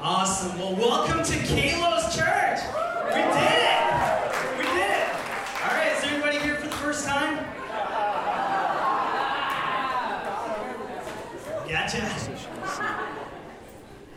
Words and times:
Awesome. 0.00 0.56
Well, 0.56 0.76
welcome 0.76 1.24
to 1.24 1.32
Kalos 1.38 2.16
Church. 2.16 2.60
We 3.08 3.20
did 3.20 3.58
it. 3.58 4.56
We 4.56 4.62
did 4.62 4.90
it. 4.92 5.08
All 5.60 5.74
right. 5.74 5.92
Is 5.96 6.04
everybody 6.04 6.38
here 6.38 6.54
for 6.54 6.68
the 6.68 6.76
first 6.76 7.04
time? 7.04 7.44
Gotcha. 11.68 12.08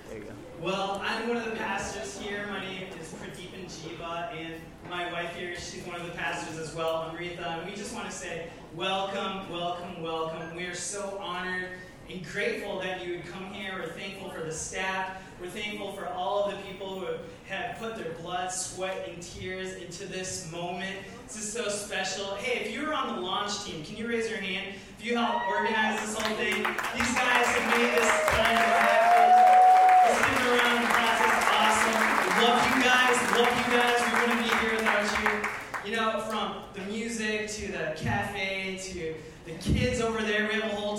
There 0.07 0.17
you 0.19 0.23
go. 0.23 0.33
Well, 0.61 1.01
I'm 1.03 1.27
one 1.27 1.37
of 1.37 1.45
the 1.45 1.55
pastors 1.55 2.19
here. 2.19 2.45
My 2.47 2.61
name 2.61 2.87
is 3.01 3.07
Pradeepan 3.13 3.65
Jiva, 3.65 4.37
and 4.37 4.53
my 4.87 5.11
wife 5.11 5.35
here, 5.35 5.55
she's 5.55 5.83
one 5.87 5.99
of 5.99 6.05
the 6.05 6.13
pastors 6.13 6.59
as 6.59 6.75
well, 6.75 7.09
Amrita. 7.09 7.43
And 7.43 7.67
we 7.67 7.75
just 7.75 7.95
want 7.95 8.05
to 8.05 8.15
say 8.15 8.49
welcome, 8.75 9.51
welcome, 9.51 10.03
welcome. 10.03 10.55
We 10.55 10.65
are 10.65 10.75
so 10.75 11.17
honored 11.19 11.69
and 12.11 12.25
grateful 12.25 12.79
that 12.79 13.05
you 13.05 13.13
would 13.13 13.25
come 13.27 13.45
here. 13.53 13.73
We're 13.79 13.93
thankful 13.93 14.29
for 14.29 14.41
the 14.41 14.51
staff. 14.51 15.21
We're 15.39 15.49
thankful 15.49 15.93
for 15.93 16.07
all 16.07 16.43
of 16.43 16.51
the 16.51 16.57
people 16.63 16.99
who 16.99 17.07
have 17.47 17.77
put 17.79 17.95
their 17.95 18.13
blood, 18.21 18.51
sweat, 18.51 19.07
and 19.07 19.21
tears 19.21 19.75
into 19.75 20.05
this 20.05 20.51
moment. 20.51 20.97
This 21.27 21.37
is 21.37 21.53
so 21.53 21.69
special. 21.69 22.35
Hey, 22.35 22.65
if 22.65 22.73
you 22.73 22.85
were 22.85 22.93
on 22.93 23.15
the 23.15 23.21
launch 23.21 23.63
team, 23.63 23.83
can 23.83 23.95
you 23.95 24.07
raise 24.07 24.29
your 24.29 24.39
hand? 24.39 24.75
If 24.99 25.05
you 25.05 25.17
helped 25.17 25.47
organize 25.47 25.99
this 26.01 26.17
whole 26.17 26.35
thing, 26.35 26.55
these 26.55 27.13
guys 27.15 27.45
have 27.47 27.77
made 27.77 27.91
this 27.95 28.05
of 28.05 28.37
happen. 28.37 29.31
Let's 30.05 30.19
give 30.27 30.37
them 30.37 30.47
a 30.47 30.57
round. 30.57 30.91
Love 32.41 32.75
you 32.75 32.83
guys. 32.83 33.15
We 33.21 33.39
Love 33.39 33.57
you 33.57 33.77
guys. 33.77 33.99
We 34.01 34.19
wouldn't 34.19 34.39
be 34.39 34.49
here 34.57 34.75
without 34.75 35.05
you. 35.21 35.91
You 35.91 35.95
know, 35.95 36.19
from 36.21 36.55
the 36.73 36.81
music 36.91 37.47
to 37.49 37.71
the 37.71 37.93
cafe 37.95 38.79
to 38.81 39.15
the 39.45 39.53
kids 39.59 40.01
over 40.01 40.21
there. 40.21 40.47
We 40.47 40.59
have 40.59 40.71
a 40.71 40.75
whole 40.75 40.90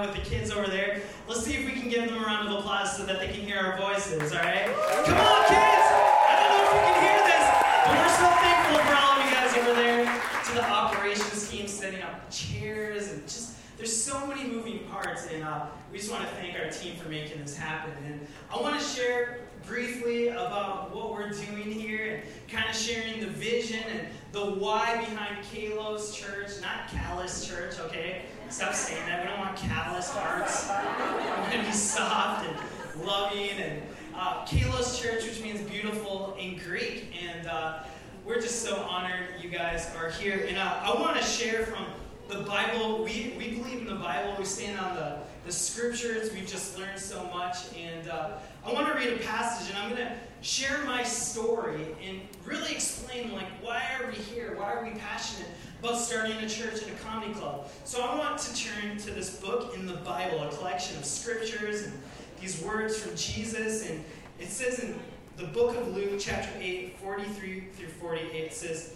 with 0.00 0.14
the 0.14 0.20
kids 0.20 0.50
over 0.50 0.68
there. 0.68 1.02
Let's 1.28 1.44
see 1.44 1.54
if 1.54 1.66
we 1.66 1.72
can 1.72 1.88
give 1.88 2.08
them 2.08 2.22
a 2.22 2.26
round 2.26 2.48
of 2.48 2.58
applause 2.58 2.96
so 2.96 3.04
that 3.06 3.20
they 3.20 3.28
can 3.28 3.44
hear 3.44 3.58
our 3.58 3.76
voices, 3.76 4.32
all 4.32 4.38
right? 4.38 4.66
Come 5.04 5.18
on, 5.18 5.42
kids! 5.46 5.86
I 6.26 6.32
don't 6.40 6.50
know 6.50 6.62
if 6.64 6.72
you 6.72 6.80
can 6.88 6.98
hear 7.04 7.20
this, 7.28 7.44
but 7.84 7.94
we're 8.00 8.16
so 8.16 8.28
thankful 8.40 8.78
for 8.86 8.94
all 8.96 9.18
of 9.18 9.24
you 9.24 9.30
guys 9.34 9.52
over 9.56 9.74
there. 9.74 10.04
To 10.46 10.54
the 10.54 10.64
operations 10.64 11.48
team 11.48 11.68
setting 11.68 12.02
up 12.02 12.30
chairs 12.30 13.12
and 13.12 13.22
just 13.24 13.56
there's 13.76 13.96
so 13.96 14.26
many 14.26 14.44
moving 14.44 14.80
parts, 14.90 15.26
and 15.32 15.42
uh, 15.42 15.64
we 15.90 15.96
just 15.96 16.10
want 16.10 16.22
to 16.22 16.28
thank 16.34 16.54
our 16.58 16.70
team 16.70 16.96
for 16.96 17.08
making 17.08 17.40
this 17.40 17.56
happen. 17.56 17.92
And 18.04 18.26
I 18.52 18.60
want 18.60 18.78
to 18.78 18.84
share 18.84 19.38
briefly 19.66 20.28
about 20.28 20.94
what 20.94 21.12
we're 21.12 21.30
doing 21.30 21.72
here 21.72 22.16
and 22.16 22.50
kind 22.50 22.68
of 22.68 22.76
sharing 22.76 23.20
the 23.20 23.28
vision 23.28 23.82
and 23.90 24.08
the 24.32 24.40
why 24.40 24.98
behind 24.98 25.42
Kalos 25.46 26.14
Church, 26.14 26.60
not 26.60 26.88
Callous 26.88 27.48
Church, 27.48 27.80
okay? 27.80 28.22
Stop 28.50 28.74
saying 28.74 29.06
that. 29.06 29.22
We 29.22 29.28
don't 29.28 29.38
want 29.38 29.56
callous 29.56 30.10
hearts. 30.10 30.68
We 30.68 31.30
want 31.30 31.52
to 31.52 31.62
be 31.62 31.70
soft 31.70 32.48
and 32.48 33.06
loving 33.06 33.50
and 33.50 33.80
uh, 34.12 34.44
Kalos 34.44 35.00
Church, 35.00 35.24
which 35.24 35.40
means 35.40 35.60
beautiful 35.70 36.36
in 36.36 36.58
Greek. 36.58 37.14
And 37.24 37.46
uh, 37.46 37.84
we're 38.26 38.40
just 38.40 38.64
so 38.64 38.74
honored 38.82 39.40
you 39.40 39.50
guys 39.50 39.94
are 39.96 40.10
here. 40.10 40.46
And 40.48 40.58
uh, 40.58 40.80
I 40.82 41.00
want 41.00 41.16
to 41.16 41.22
share 41.22 41.64
from 41.64 41.86
the 42.26 42.40
Bible. 42.40 43.04
We, 43.04 43.34
we 43.38 43.54
believe 43.54 43.82
in 43.82 43.86
the 43.86 43.94
Bible. 43.94 44.34
We 44.36 44.44
stand 44.44 44.80
on 44.80 44.96
the, 44.96 45.18
the 45.46 45.52
scriptures. 45.52 46.32
We've 46.32 46.44
just 46.44 46.76
learned 46.76 46.98
so 46.98 47.22
much. 47.32 47.56
And 47.78 48.08
uh, 48.08 48.38
I 48.66 48.72
want 48.72 48.88
to 48.88 48.94
read 48.94 49.12
a 49.12 49.24
passage, 49.24 49.70
and 49.70 49.78
I'm 49.78 49.94
going 49.94 50.08
to 50.08 50.12
share 50.40 50.82
my 50.86 51.04
story 51.04 51.86
and 52.04 52.20
really 52.44 52.72
explain, 52.72 53.32
like, 53.32 53.46
why 53.62 53.80
are 54.00 54.08
we 54.08 54.14
here? 54.14 54.56
Why 54.58 54.72
are 54.72 54.84
we 54.84 54.90
passionate 54.98 55.50
about 55.80 55.96
starting 55.96 56.36
a 56.36 56.48
church 56.48 56.82
and 56.82 56.92
a 56.92 57.00
comedy 57.00 57.32
club? 57.34 57.68
So 57.84 58.02
I 58.02 58.16
want 58.16 58.38
to 58.38 58.54
turn 58.54 58.96
to 58.98 59.10
this 59.10 59.40
book 59.40 59.74
in 59.74 59.86
the 59.86 59.94
Bible, 59.94 60.42
a 60.42 60.48
collection 60.50 60.96
of 60.98 61.04
scriptures 61.04 61.82
and 61.84 61.92
these 62.40 62.62
words 62.62 62.98
from 62.98 63.16
Jesus. 63.16 63.88
And 63.88 64.04
it 64.38 64.48
says 64.48 64.78
in 64.78 64.98
the 65.36 65.46
book 65.46 65.76
of 65.76 65.94
Luke, 65.94 66.18
chapter 66.18 66.50
8, 66.58 66.98
43 66.98 67.64
through 67.74 67.88
48, 67.88 68.34
it 68.34 68.52
says, 68.52 68.94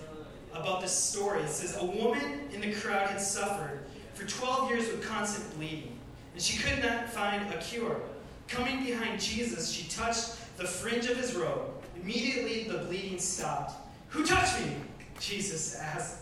about 0.54 0.80
this 0.80 0.92
story. 0.92 1.40
It 1.42 1.50
says, 1.50 1.76
A 1.80 1.84
woman 1.84 2.48
in 2.52 2.60
the 2.60 2.72
crowd 2.72 3.08
had 3.08 3.20
suffered 3.20 3.80
for 4.14 4.26
12 4.26 4.70
years 4.70 4.86
with 4.88 5.06
constant 5.06 5.54
bleeding, 5.56 5.98
and 6.32 6.42
she 6.42 6.58
could 6.58 6.82
not 6.82 7.08
find 7.10 7.52
a 7.52 7.58
cure. 7.58 8.00
Coming 8.48 8.84
behind 8.84 9.20
Jesus, 9.20 9.70
she 9.70 9.88
touched 9.88 10.36
the 10.56 10.64
fringe 10.64 11.06
of 11.06 11.16
his 11.16 11.34
robe. 11.34 11.70
Immediately, 12.00 12.64
the 12.64 12.78
bleeding 12.84 13.18
stopped. 13.18 13.74
Who 14.08 14.24
touched 14.24 14.60
me? 14.60 14.76
Jesus 15.18 15.76
asked. 15.76 16.18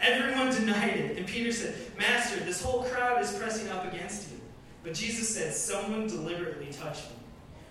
Everyone 0.00 0.54
denied 0.54 0.96
it, 0.96 1.18
and 1.18 1.26
Peter 1.26 1.52
said, 1.52 1.74
Master, 1.98 2.38
this 2.40 2.62
whole 2.62 2.84
crowd 2.84 3.22
is 3.22 3.32
pressing 3.32 3.68
up 3.70 3.92
against 3.92 4.30
you. 4.30 4.40
But 4.82 4.94
Jesus 4.94 5.34
said, 5.34 5.52
Someone 5.52 6.06
deliberately 6.06 6.72
touched 6.72 7.10
me, 7.10 7.16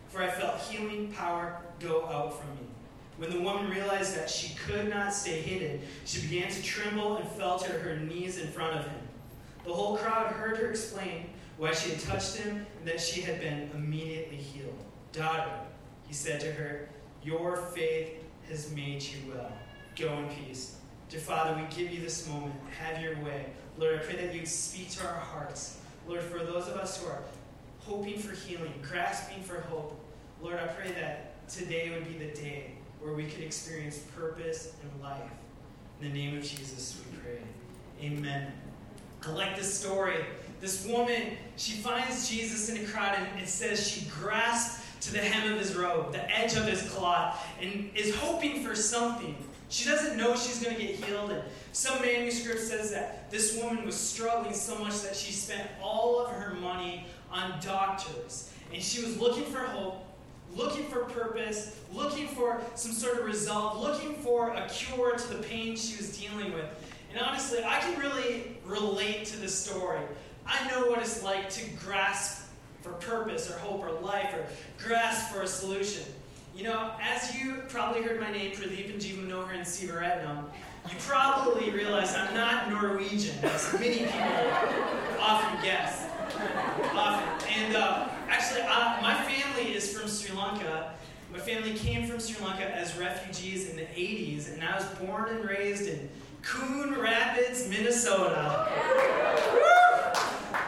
for 0.10 0.22
I 0.22 0.30
felt 0.30 0.60
healing 0.62 1.12
power 1.14 1.62
go 1.80 2.06
out 2.06 2.40
from 2.40 2.52
me. 2.56 2.68
When 3.18 3.32
the 3.32 3.42
woman 3.42 3.70
realized 3.70 4.16
that 4.16 4.30
she 4.30 4.56
could 4.56 4.90
not 4.90 5.14
stay 5.14 5.42
hidden, 5.42 5.82
she 6.06 6.22
began 6.28 6.52
to 6.52 6.62
tremble 6.62 7.18
and 7.18 7.28
fell 7.30 7.58
to 7.60 7.72
her 7.72 7.96
knees 7.96 8.38
in 8.38 8.48
front 8.50 8.78
of 8.78 8.86
him. 8.86 9.02
The 9.66 9.74
whole 9.74 9.98
crowd 9.98 10.32
heard 10.34 10.58
her 10.58 10.70
explain 10.70 11.30
why 11.58 11.74
she 11.74 11.90
had 11.90 12.00
touched 12.00 12.36
him 12.36 12.66
and 12.80 12.88
that 12.88 13.02
she 13.02 13.22
had 13.22 13.40
been 13.40 13.72
immediately 13.74 14.38
healed. 14.38 14.78
Daughter, 15.12 15.50
he 16.06 16.14
said 16.14 16.40
to 16.42 16.52
her, 16.52 16.90
your 17.24 17.58
faith 17.58 18.24
has 18.48 18.72
made 18.72 19.02
you 19.04 19.34
well. 19.34 19.52
Go 19.96 20.14
in 20.20 20.30
peace. 20.30 20.78
Dear 21.10 21.22
Father, 21.22 21.56
we 21.56 21.74
give 21.74 21.94
you 21.94 22.02
this 22.02 22.28
moment. 22.28 22.54
Have 22.82 23.02
your 23.02 23.16
way. 23.24 23.46
Lord, 23.78 23.96
I 23.96 24.00
pray 24.00 24.18
that 24.18 24.36
you'd 24.36 24.46
speak 24.46 24.90
to 24.92 25.08
our 25.08 25.14
hearts. 25.14 25.78
Lord, 26.06 26.22
for 26.22 26.40
those 26.40 26.68
of 26.68 26.76
us 26.76 27.02
who 27.02 27.08
are 27.10 27.22
hoping 27.80 28.20
for 28.20 28.36
healing, 28.36 28.74
grasping 28.82 29.42
for 29.42 29.62
hope, 29.62 29.98
Lord, 30.42 30.58
I 30.58 30.68
pray 30.68 30.92
that 30.92 31.48
today 31.48 31.92
would 31.92 32.06
be 32.06 32.18
the 32.18 32.34
day 32.34 32.72
where 33.00 33.14
we 33.14 33.26
could 33.26 33.42
experience 33.42 34.00
purpose 34.18 34.74
and 34.82 35.02
life. 35.02 35.22
In 36.02 36.12
the 36.12 36.14
name 36.14 36.38
of 36.38 36.44
Jesus, 36.44 37.00
we 37.00 37.18
pray. 37.20 37.40
Amen. 38.02 38.52
I 39.26 39.32
like 39.32 39.56
this 39.56 39.74
story. 39.74 40.26
This 40.60 40.86
woman, 40.86 41.38
she 41.56 41.74
finds 41.78 42.30
Jesus 42.30 42.68
in 42.68 42.84
a 42.84 42.88
crowd 42.88 43.18
and 43.18 43.42
it 43.42 43.48
says 43.48 43.88
she 43.88 44.10
grasps 44.10 44.84
to 45.02 45.14
the 45.14 45.20
hem 45.20 45.54
of 45.54 45.60
his 45.60 45.74
robe, 45.74 46.12
the 46.12 46.38
edge 46.38 46.58
of 46.58 46.66
his 46.66 46.82
cloth, 46.90 47.48
and 47.62 47.90
is 47.96 48.14
hoping 48.16 48.62
for 48.62 48.76
something. 48.76 49.38
She 49.70 49.90
doesn't 49.90 50.18
know 50.18 50.36
she's 50.36 50.64
going 50.64 50.76
to 50.76 50.82
get 50.82 50.96
healed. 50.96 51.32
And 51.32 51.44
some 51.74 52.02
manuscript 52.02 52.60
says 52.60 52.92
that 52.92 53.30
this 53.30 53.62
woman 53.62 53.86
was 53.86 53.96
struggling 53.96 54.54
so 54.54 54.78
much 54.80 55.02
that 55.02 55.16
she 55.16 55.34
spent 55.34 55.68
all 55.82 56.20
of 56.20 56.32
her 56.32 56.54
money 56.56 57.06
on 57.32 57.54
doctors. 57.62 58.52
And 58.74 58.82
she 58.82 59.04
was 59.04 59.20
looking 59.20 59.46
for 59.46 59.60
hope, 59.60 60.06
looking 60.56 60.86
for 60.86 61.00
purpose, 61.06 61.78
looking 61.94 62.28
for 62.28 62.62
some 62.76 62.92
sort 62.92 63.20
of 63.20 63.26
resolve, 63.26 63.82
looking 63.82 64.16
for 64.16 64.52
a 64.52 64.68
cure 64.70 65.16
to 65.16 65.28
the 65.34 65.44
pain 65.44 65.76
she 65.76 65.98
was 65.98 66.18
dealing 66.18 66.54
with. 66.54 66.66
And 67.12 67.20
honestly, 67.20 67.64
I 67.64 67.80
can 67.80 68.00
really 68.00 68.58
relate 68.66 69.26
to 69.26 69.38
this 69.38 69.58
story. 69.58 70.02
I 70.46 70.70
know 70.70 70.88
what 70.88 71.00
it's 71.00 71.24
like 71.24 71.50
to 71.52 71.70
grasp 71.84 72.48
for 72.82 72.92
purpose 72.94 73.50
or 73.50 73.58
hope 73.60 73.84
or 73.84 73.92
life 74.02 74.34
or 74.34 74.46
grasp 74.84 75.34
for 75.34 75.42
a 75.42 75.48
solution. 75.48 76.04
You 76.58 76.64
know, 76.64 76.90
as 77.00 77.36
you 77.36 77.62
probably 77.70 78.02
heard 78.02 78.20
my 78.20 78.32
name, 78.32 78.52
Pradeepan 78.52 79.00
Manohar 79.00 79.54
and 79.54 79.62
Sivaratnam, 79.62 80.46
you 80.90 80.96
probably 81.02 81.70
realize 81.70 82.16
I'm 82.16 82.34
not 82.34 82.72
Norwegian, 82.72 83.36
as 83.44 83.72
many 83.74 84.00
people 84.00 84.22
often 85.20 85.62
guess. 85.62 86.10
Often. 86.96 87.48
And 87.54 87.76
uh, 87.76 88.10
actually, 88.28 88.62
uh, 88.62 88.98
my 89.04 89.14
family 89.26 89.76
is 89.76 89.96
from 89.96 90.10
Sri 90.10 90.36
Lanka. 90.36 90.96
My 91.32 91.38
family 91.38 91.76
came 91.76 92.08
from 92.08 92.20
Sri 92.20 92.44
Lanka 92.44 92.76
as 92.76 92.98
refugees 92.98 93.70
in 93.70 93.76
the 93.76 93.84
80s, 93.84 94.52
and 94.52 94.64
I 94.64 94.78
was 94.78 94.86
born 95.00 95.30
and 95.30 95.48
raised 95.48 95.88
in 95.88 96.10
Coon 96.42 97.00
Rapids, 97.00 97.70
Minnesota. 97.70 98.68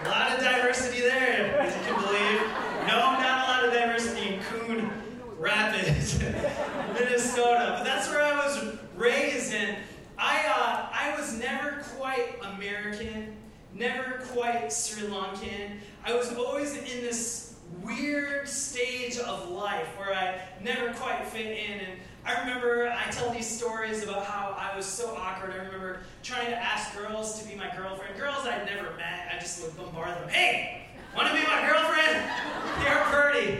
A 0.06 0.08
lot 0.08 0.34
of 0.34 0.40
diversity 0.40 1.02
there, 1.02 1.60
as 1.60 1.76
you 1.76 1.82
can 1.92 2.00
believe. 2.00 2.42
No, 2.86 3.18
not 3.18 3.48
a 3.48 3.52
lot 3.52 3.66
of 3.66 3.74
diversity 3.74 4.36
in 4.36 4.40
Coon 4.44 4.92
Rapids, 5.40 6.20
Minnesota. 6.94 7.76
But 7.78 7.84
that's 7.86 8.10
where 8.10 8.22
I 8.22 8.46
was 8.46 8.76
raised, 8.96 9.54
and 9.54 9.78
I, 10.18 10.44
uh, 10.48 10.88
I 10.92 11.16
was 11.18 11.40
never 11.40 11.82
quite 11.96 12.36
American, 12.56 13.36
never 13.74 14.22
quite 14.34 14.72
Sri 14.72 15.08
Lankan. 15.08 15.78
I 16.06 16.14
was 16.14 16.34
always 16.36 16.76
in 16.76 17.02
this 17.02 17.56
weird 17.84 18.48
stage 18.50 19.18
of 19.18 19.50
life 19.50 19.88
where 19.98 20.14
I 20.14 20.42
never 20.62 20.92
quite 20.94 21.26
fit 21.28 21.46
in. 21.46 21.80
And 21.80 22.00
I 22.26 22.40
remember 22.42 22.90
I 22.92 23.10
tell 23.12 23.32
these 23.32 23.48
stories 23.48 24.04
about 24.04 24.26
how 24.26 24.56
I 24.58 24.76
was 24.76 24.86
so 24.86 25.16
awkward. 25.16 25.52
I 25.52 25.64
remember 25.64 26.02
trying 26.22 26.48
to 26.48 26.58
ask 26.58 26.96
girls 26.98 27.42
to 27.42 27.48
be 27.48 27.56
my 27.56 27.74
girlfriend. 27.76 28.18
Girls 28.20 28.46
I'd 28.46 28.66
never 28.66 28.96
met, 28.98 29.32
I 29.34 29.40
just 29.40 29.64
would 29.64 29.78
bombard 29.78 30.10
them. 30.10 30.30
Hey, 30.30 30.88
want 31.16 31.30
to 31.30 31.34
be 31.34 31.44
my 31.44 31.66
girlfriend? 31.66 32.30
You're 32.84 33.04
pretty, 33.06 33.60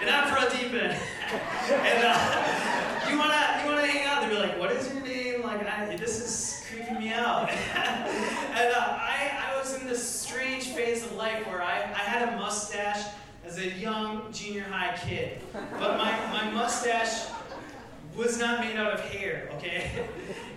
and 0.00 0.10
I'm 0.10 0.34
Pradeepan. 0.34 0.98
And 1.30 2.04
uh, 2.04 3.10
you 3.10 3.18
wanna 3.18 3.60
you 3.60 3.70
wanna 3.70 3.86
hang 3.86 4.06
out? 4.06 4.22
They'd 4.22 4.30
be 4.30 4.40
like, 4.40 4.58
"What 4.58 4.72
is 4.72 4.92
your 4.92 5.02
name?" 5.02 5.42
Like, 5.42 5.66
I, 5.66 5.96
this 5.96 6.20
is 6.20 6.64
creeping 6.68 6.98
me 6.98 7.12
out. 7.12 7.50
and 7.74 8.74
uh, 8.74 8.98
I 9.00 9.30
I 9.50 9.58
was 9.58 9.80
in 9.80 9.86
this 9.86 10.02
strange 10.02 10.68
phase 10.68 11.04
of 11.04 11.12
life 11.12 11.46
where 11.46 11.62
I 11.62 11.82
I 11.82 12.04
had 12.12 12.28
a 12.28 12.36
mustache 12.36 13.04
as 13.48 13.58
a 13.58 13.68
young 13.70 14.30
junior 14.30 14.64
high 14.64 14.96
kid. 14.96 15.40
But 15.52 15.96
my, 15.96 16.12
my 16.30 16.50
mustache 16.50 17.30
was 18.18 18.36
not 18.38 18.60
made 18.60 18.76
out 18.76 18.92
of 18.92 19.00
hair, 19.00 19.48
okay? 19.54 19.90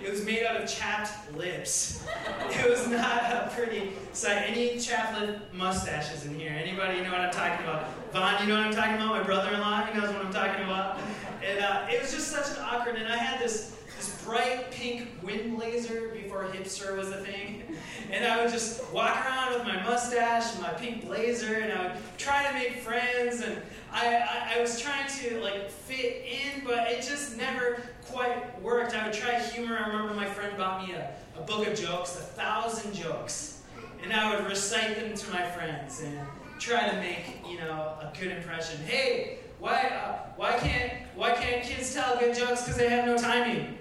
It 0.04 0.10
was 0.10 0.25
made 0.25 0.44
out 0.44 0.60
of 0.60 0.68
chapped 0.68 1.31
lips. 1.38 2.04
It 2.50 2.68
was 2.68 2.88
not 2.88 3.24
a 3.31 3.52
pretty 3.56 3.92
sight. 4.13 4.46
Any 4.48 4.80
chapped 4.80 5.22
lip 5.22 5.40
mustaches 5.54 6.25
in 6.25 6.40
here? 6.40 6.50
Anybody 6.52 6.98
you 6.98 7.04
know 7.04 7.12
what 7.12 7.22
I'm 7.22 7.31
talking 7.31 7.63
about? 7.63 7.88
Vaughn, 8.12 8.42
you 8.42 8.48
know 8.52 8.58
what 8.58 8.66
I'm 8.66 8.74
talking 8.74 8.96
about? 8.96 9.10
My 9.10 9.24
brother-in-law, 9.24 9.86
he 9.86 10.00
knows 10.00 10.10
what 10.12 10.25
I'm 10.25 10.34
talking 10.34 10.66
about. 10.66 11.00
And 11.48 11.60
uh, 11.60 11.86
it 11.88 12.02
was 12.02 12.12
just 12.12 12.30
such 12.30 12.50
an 12.58 12.63
awkward, 12.63 12.96
and 12.96 13.08
I 13.08 13.16
had 13.16 13.40
this 13.40 13.78
bright 14.25 14.71
pink 14.71 15.07
wind 15.23 15.57
blazer 15.57 16.09
before 16.09 16.44
hipster 16.45 16.97
was 16.97 17.09
a 17.09 17.18
thing. 17.23 17.63
And 18.12 18.25
I 18.25 18.41
would 18.41 18.51
just 18.51 18.91
walk 18.91 19.25
around 19.25 19.53
with 19.53 19.63
my 19.63 19.81
mustache 19.83 20.53
and 20.53 20.62
my 20.62 20.69
pink 20.69 21.06
blazer, 21.06 21.56
and 21.56 21.71
I 21.71 21.88
would 21.88 21.97
try 22.18 22.47
to 22.47 22.53
make 22.53 22.77
friends. 22.77 23.41
And 23.41 23.62
I, 23.91 24.18
I, 24.18 24.57
I 24.57 24.62
was 24.62 24.79
trying 24.79 25.09
to 25.19 25.39
like 25.41 25.69
fit 25.69 26.25
in, 26.25 26.65
but 26.65 26.88
it 26.89 27.01
just 27.01 27.38
never 27.38 27.81
quite 28.06 28.62
worked. 28.62 28.95
I 28.95 29.06
would 29.06 29.13
try 29.13 29.39
humor. 29.39 29.77
I 29.77 29.88
remember 29.88 30.13
my 30.13 30.25
friend 30.25 30.57
bought 30.57 30.88
me 30.88 30.94
a, 30.94 31.13
a 31.38 31.41
book 31.41 31.67
of 31.67 31.79
jokes, 31.79 32.15
a 32.15 32.21
thousand 32.21 32.94
jokes, 32.94 33.62
and 34.03 34.12
I 34.12 34.35
would 34.35 34.47
recite 34.50 34.95
them 34.95 35.15
to 35.15 35.31
my 35.31 35.44
friends 35.44 36.01
and 36.01 36.19
try 36.59 36.89
to 36.89 36.95
make 36.97 37.41
you 37.50 37.57
know 37.57 37.97
a 38.00 38.12
good 38.19 38.31
impression. 38.31 38.79
Hey, 38.85 39.39
why 39.59 39.79
uh, 39.81 40.17
why 40.35 40.57
can't 40.57 40.94
why 41.15 41.31
can't 41.31 41.63
kids 41.63 41.94
tell 41.94 42.17
good 42.17 42.35
jokes 42.35 42.62
because 42.62 42.77
they 42.77 42.89
have 42.89 43.06
no 43.06 43.17
timing? 43.17 43.77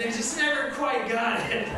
They 0.00 0.06
just 0.06 0.38
never 0.38 0.70
quite 0.70 1.10
got 1.10 1.38
it. 1.50 1.68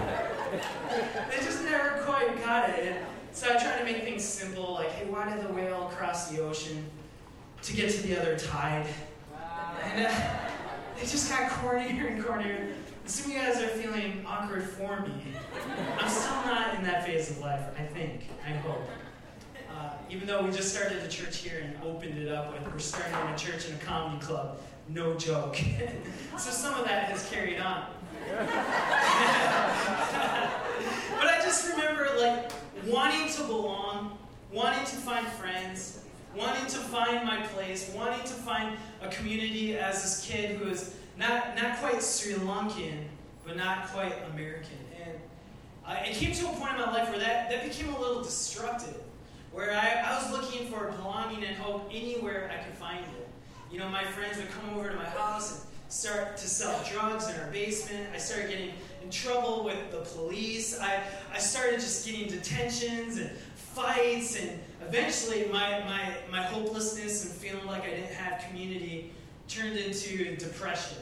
they 1.28 1.36
just 1.44 1.64
never 1.64 2.02
quite 2.04 2.40
got 2.44 2.70
it. 2.70 2.92
And 2.92 3.06
so 3.32 3.48
I 3.48 3.58
tried 3.58 3.78
to 3.78 3.84
make 3.84 4.04
things 4.04 4.22
simple, 4.24 4.74
like, 4.74 4.92
hey, 4.92 5.10
why 5.10 5.28
did 5.28 5.44
the 5.44 5.52
whale 5.52 5.90
cross 5.96 6.30
the 6.30 6.40
ocean 6.40 6.84
to 7.62 7.72
get 7.74 7.90
to 7.90 8.02
the 8.06 8.20
other 8.20 8.38
tide? 8.38 8.86
Wow. 9.32 9.74
And 9.82 10.06
uh, 10.06 10.14
it 11.02 11.08
just 11.08 11.28
got 11.30 11.50
cornier 11.50 12.12
and 12.12 12.24
cornier. 12.24 12.72
Some 13.06 13.32
of 13.32 13.36
you 13.36 13.42
guys 13.42 13.60
are 13.60 13.66
feeling 13.66 14.24
awkward 14.24 14.62
for 14.62 15.00
me. 15.00 15.24
I'm 15.98 16.08
still 16.08 16.30
not 16.44 16.76
in 16.76 16.84
that 16.84 17.04
phase 17.04 17.30
of 17.30 17.40
life, 17.40 17.64
I 17.76 17.82
think. 17.82 18.28
I 18.46 18.50
hope. 18.50 18.88
Uh, 19.69 19.94
even 20.08 20.28
though 20.28 20.44
we 20.44 20.52
just 20.52 20.72
started 20.72 20.98
a 20.98 21.08
church 21.08 21.38
here 21.38 21.60
and 21.64 21.74
opened 21.82 22.16
it 22.19 22.28
up 22.28 22.52
with, 22.52 22.72
we're 22.72 22.78
starting 22.78 23.14
a 23.34 23.36
church 23.36 23.69
and 23.69 23.82
a 23.82 23.84
comedy 23.84 24.24
club. 24.24 24.60
No 24.88 25.14
joke. 25.14 25.56
so 26.38 26.50
some 26.50 26.78
of 26.78 26.84
that 26.84 27.10
has 27.10 27.28
carried 27.28 27.58
on. 27.58 27.86
But 31.18 31.26
I 31.26 31.40
just 31.42 31.70
remember 31.72 32.08
like 32.18 32.50
wanting 32.86 33.30
to 33.32 33.42
belong, 33.44 34.18
wanting 34.52 34.84
to 34.84 34.96
find 34.96 35.26
friends, 35.26 36.04
wanting 36.36 36.66
to 36.66 36.78
find 36.78 37.26
my 37.26 37.42
place, 37.48 37.92
wanting 37.94 38.20
to 38.20 38.34
find 38.34 38.76
a 39.02 39.08
community 39.08 39.76
as 39.76 40.02
this 40.02 40.26
kid 40.26 40.56
who 40.56 40.68
is 40.68 40.96
not, 41.18 41.54
not 41.56 41.78
quite 41.78 42.02
Sri 42.02 42.34
Lankan, 42.34 43.04
but 43.46 43.56
not 43.56 43.88
quite 43.88 44.14
American. 44.32 44.78
And 45.04 45.14
uh, 45.86 45.96
it 46.04 46.14
came 46.14 46.32
to 46.32 46.46
a 46.46 46.52
point 46.52 46.74
in 46.74 46.80
my 46.80 46.90
life 46.92 47.10
where 47.10 47.18
that, 47.18 47.50
that 47.50 47.64
became 47.64 47.92
a 47.92 48.00
little 48.00 48.22
destructive, 48.22 48.96
where 49.52 49.72
I, 49.72 50.02
I 50.06 50.16
was 50.16 50.30
looking 50.32 50.68
for 50.68 50.90
belonging 50.92 51.44
and 51.44 51.56
hope 51.56 51.88
anywhere 51.92 52.50
I 52.52 52.62
could 52.62 52.74
find 52.74 53.00
it. 53.00 53.28
You 53.70 53.78
know, 53.78 53.88
my 53.88 54.04
friends 54.04 54.36
would 54.36 54.50
come 54.50 54.78
over 54.78 54.90
to 54.90 54.96
my 54.96 55.04
house 55.04 55.52
and 55.52 55.71
start 55.92 56.38
to 56.38 56.48
sell 56.48 56.82
drugs 56.90 57.28
in 57.28 57.38
our 57.38 57.50
basement. 57.50 58.06
I 58.14 58.16
started 58.16 58.48
getting 58.48 58.72
in 59.02 59.10
trouble 59.10 59.62
with 59.62 59.90
the 59.90 59.98
police. 59.98 60.80
I, 60.80 61.02
I 61.32 61.38
started 61.38 61.80
just 61.80 62.06
getting 62.06 62.28
detentions 62.28 63.18
and 63.18 63.30
fights, 63.54 64.40
and 64.40 64.58
eventually 64.80 65.48
my, 65.52 65.80
my, 65.80 66.14
my 66.30 66.42
hopelessness 66.42 67.26
and 67.26 67.34
feeling 67.34 67.66
like 67.66 67.82
I 67.82 67.90
didn't 67.90 68.14
have 68.14 68.42
community 68.48 69.12
turned 69.48 69.76
into 69.76 70.34
depression 70.36 70.96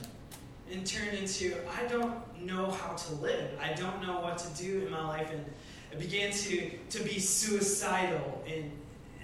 and 0.72 0.84
turned 0.84 1.16
into 1.16 1.56
I 1.78 1.86
don't 1.86 2.16
know 2.44 2.68
how 2.72 2.94
to 2.94 3.14
live. 3.14 3.48
I 3.62 3.72
don't 3.74 4.04
know 4.04 4.20
what 4.20 4.38
to 4.38 4.62
do 4.62 4.84
in 4.84 4.90
my 4.90 5.06
life. 5.06 5.30
And 5.32 5.44
I 5.92 6.00
began 6.00 6.32
to, 6.32 6.68
to 6.68 7.04
be 7.04 7.20
suicidal 7.20 8.42
and, 8.44 8.72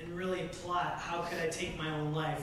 and 0.00 0.16
really 0.16 0.48
plot 0.62 0.98
how 1.00 1.22
could 1.22 1.40
I 1.40 1.48
take 1.48 1.76
my 1.76 1.90
own 1.90 2.14
life. 2.14 2.42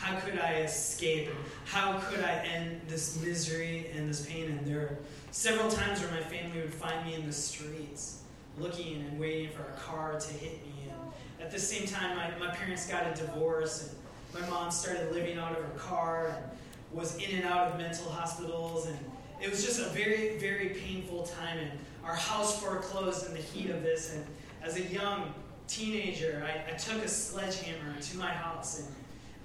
How 0.00 0.18
could 0.18 0.38
I 0.38 0.62
escape? 0.62 1.28
How 1.66 1.98
could 1.98 2.24
I 2.24 2.36
end 2.36 2.80
this 2.88 3.20
misery 3.20 3.90
and 3.94 4.08
this 4.08 4.24
pain? 4.24 4.46
And 4.46 4.66
there 4.66 4.78
were 4.78 4.96
several 5.30 5.70
times 5.70 6.00
where 6.00 6.10
my 6.10 6.22
family 6.22 6.58
would 6.62 6.72
find 6.72 7.04
me 7.04 7.14
in 7.14 7.26
the 7.26 7.32
streets, 7.32 8.22
looking 8.58 9.02
and 9.02 9.20
waiting 9.20 9.50
for 9.50 9.62
a 9.62 9.78
car 9.78 10.18
to 10.18 10.32
hit 10.32 10.64
me. 10.64 10.72
And 10.88 11.44
at 11.44 11.50
the 11.50 11.58
same 11.58 11.86
time, 11.86 12.16
my, 12.16 12.30
my 12.38 12.50
parents 12.54 12.88
got 12.88 13.06
a 13.06 13.14
divorce, 13.14 13.94
and 14.32 14.42
my 14.42 14.48
mom 14.48 14.70
started 14.70 15.12
living 15.12 15.36
out 15.36 15.52
of 15.52 15.62
her 15.62 15.78
car 15.78 16.28
and 16.28 16.98
was 16.98 17.16
in 17.16 17.36
and 17.36 17.44
out 17.44 17.68
of 17.68 17.76
mental 17.76 18.10
hospitals. 18.10 18.86
And 18.86 18.98
it 19.38 19.50
was 19.50 19.62
just 19.62 19.80
a 19.80 19.90
very, 19.90 20.38
very 20.38 20.70
painful 20.70 21.24
time. 21.24 21.58
And 21.58 21.72
our 22.04 22.16
house 22.16 22.58
foreclosed 22.58 23.26
in 23.26 23.34
the 23.34 23.40
heat 23.40 23.68
of 23.68 23.82
this. 23.82 24.14
And 24.14 24.24
as 24.62 24.78
a 24.78 24.82
young 24.82 25.34
teenager, 25.68 26.42
I, 26.42 26.72
I 26.72 26.76
took 26.78 27.04
a 27.04 27.08
sledgehammer 27.08 28.00
to 28.00 28.16
my 28.16 28.30
house 28.30 28.80
and 28.80 28.88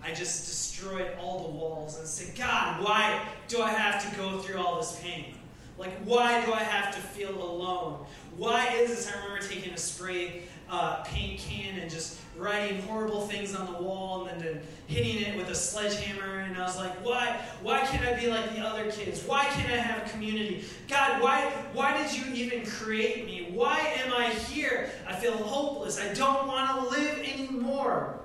I 0.06 0.14
just 0.14 0.46
destroyed 0.46 1.08
all 1.20 1.44
the 1.44 1.50
walls 1.50 1.98
and 1.98 2.08
said, 2.08 2.36
God, 2.36 2.84
why 2.84 3.26
do 3.48 3.62
I 3.62 3.72
have 3.72 4.08
to 4.08 4.18
go 4.18 4.38
through 4.38 4.60
all 4.60 4.78
this 4.78 5.00
pain? 5.02 5.34
Like, 5.80 5.94
why 6.06 6.46
do 6.46 6.54
I 6.54 6.60
have 6.60 6.94
to 6.94 7.02
feel 7.02 7.34
alone? 7.42 8.06
Why 8.38 8.68
is 8.76 8.90
this? 8.90 9.12
I 9.12 9.18
remember 9.24 9.46
taking 9.46 9.74
a 9.74 9.78
spray 9.78 10.44
uh, 10.70 11.04
paint 11.04 11.40
can 11.40 11.80
and 11.80 11.90
just 11.90 12.20
writing 12.38 12.82
horrible 12.84 13.22
things 13.22 13.56
on 13.56 13.72
the 13.72 13.80
wall 13.82 14.28
and 14.28 14.40
then 14.40 14.62
hitting 14.88 15.22
it 15.24 15.36
with 15.38 15.50
a 15.50 15.56
sledgehammer. 15.56 16.42
And 16.42 16.56
I 16.56 16.62
was 16.62 16.78
like, 16.78 16.94
why? 17.04 17.42
Why 17.64 17.82
can't 17.82 18.06
I 18.06 18.20
be 18.20 18.28
like 18.28 18.54
the 18.54 18.62
other 18.62 18.92
kids? 18.92 19.24
Why 19.26 19.46
can't 19.46 19.72
I 19.72 19.78
have 19.78 20.12
community? 20.12 20.66
God, 20.88 21.22
why? 21.22 21.52
Why 21.74 21.98
did 21.98 22.16
you 22.16 22.32
even 22.34 22.66
create 22.66 23.26
me? 23.26 23.50
Why 23.54 23.80
am 24.06 24.14
I 24.14 24.30
here? 24.30 24.92
I 25.08 25.16
feel 25.16 25.36
hopeless. 25.36 26.00
I 26.00 26.14
don't 26.14 26.48
want 26.48 26.80
to 26.80 26.90
live 26.90 27.20
anymore. 27.20 28.20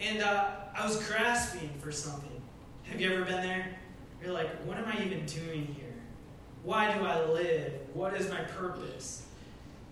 And 0.00 0.22
uh, 0.22 0.50
I 0.74 0.84
was 0.84 1.06
grasping 1.06 1.70
for 1.80 1.90
something. 1.90 2.42
Have 2.84 3.00
you 3.00 3.12
ever 3.12 3.24
been 3.24 3.42
there? 3.42 3.76
You're 4.22 4.32
like, 4.32 4.50
what 4.64 4.76
am 4.76 4.84
I 4.86 5.02
even 5.04 5.24
doing 5.26 5.66
here? 5.66 5.94
Why 6.62 6.96
do 6.96 7.04
I 7.04 7.24
live? 7.26 7.72
What 7.94 8.14
is 8.14 8.28
my 8.28 8.40
purpose? 8.40 9.24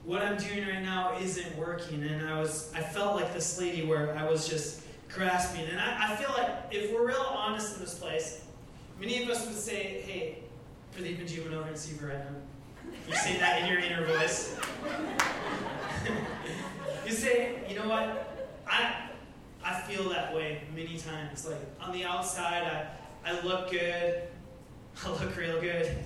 What 0.04 0.22
I'm 0.22 0.36
doing 0.36 0.66
right 0.66 0.82
now 0.82 1.16
isn't 1.18 1.56
working. 1.56 2.02
And 2.02 2.26
I 2.26 2.38
was 2.38 2.72
I 2.74 2.80
felt 2.80 3.16
like 3.16 3.32
this 3.32 3.58
lady 3.58 3.86
where 3.86 4.14
I 4.16 4.28
was 4.28 4.48
just 4.48 4.82
grasping. 5.08 5.64
And 5.66 5.80
I, 5.80 6.12
I 6.12 6.16
feel 6.16 6.30
like 6.36 6.50
if 6.70 6.92
we're 6.92 7.06
real 7.06 7.16
honest 7.16 7.76
in 7.76 7.80
this 7.80 7.94
place, 7.94 8.44
many 9.00 9.22
of 9.22 9.30
us 9.30 9.46
would 9.46 9.56
say, 9.56 10.02
hey, 10.06 10.38
Pradeep 10.94 11.18
and 11.18 11.28
Jeevan 11.28 11.54
over 11.54 11.68
and 11.68 11.78
see 11.78 11.96
right 12.04 12.18
now. 12.18 12.90
You 13.08 13.14
say 13.14 13.38
that 13.38 13.62
in 13.62 13.68
your 13.68 13.78
inner 13.78 14.04
voice. 14.04 14.56
you 17.06 17.12
say, 17.12 17.62
you 17.68 17.76
know 17.76 17.88
what? 17.88 18.52
I 18.66 19.08
I 19.64 19.80
feel 19.80 20.10
that 20.10 20.34
way 20.34 20.60
many 20.74 20.98
times. 20.98 21.46
Like 21.46 21.58
on 21.80 21.92
the 21.92 22.04
outside, 22.04 22.64
I, 23.24 23.30
I 23.30 23.40
look 23.40 23.70
good. 23.70 24.22
I 25.04 25.10
look 25.10 25.36
real 25.36 25.60
good. 25.60 25.96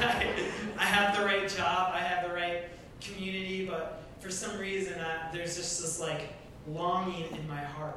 I, 0.00 0.28
I, 0.78 0.84
have 0.84 1.16
the 1.16 1.24
right 1.24 1.48
job. 1.48 1.92
I 1.94 1.98
have 1.98 2.28
the 2.28 2.34
right 2.34 2.64
community, 3.00 3.66
but 3.66 4.02
for 4.20 4.30
some 4.30 4.58
reason, 4.58 5.00
I, 5.00 5.32
there's 5.32 5.56
just 5.56 5.80
this 5.80 5.98
like 5.98 6.34
longing 6.68 7.24
in 7.34 7.48
my 7.48 7.62
heart. 7.62 7.96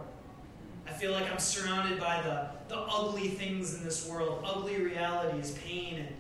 I 0.87 0.91
feel 0.91 1.11
like 1.11 1.29
I'm 1.31 1.39
surrounded 1.39 1.99
by 1.99 2.21
the, 2.21 2.49
the 2.73 2.79
ugly 2.79 3.29
things 3.29 3.75
in 3.75 3.83
this 3.83 4.07
world, 4.07 4.43
ugly 4.45 4.81
realities, 4.81 5.57
pain, 5.63 5.99
and 5.99 6.15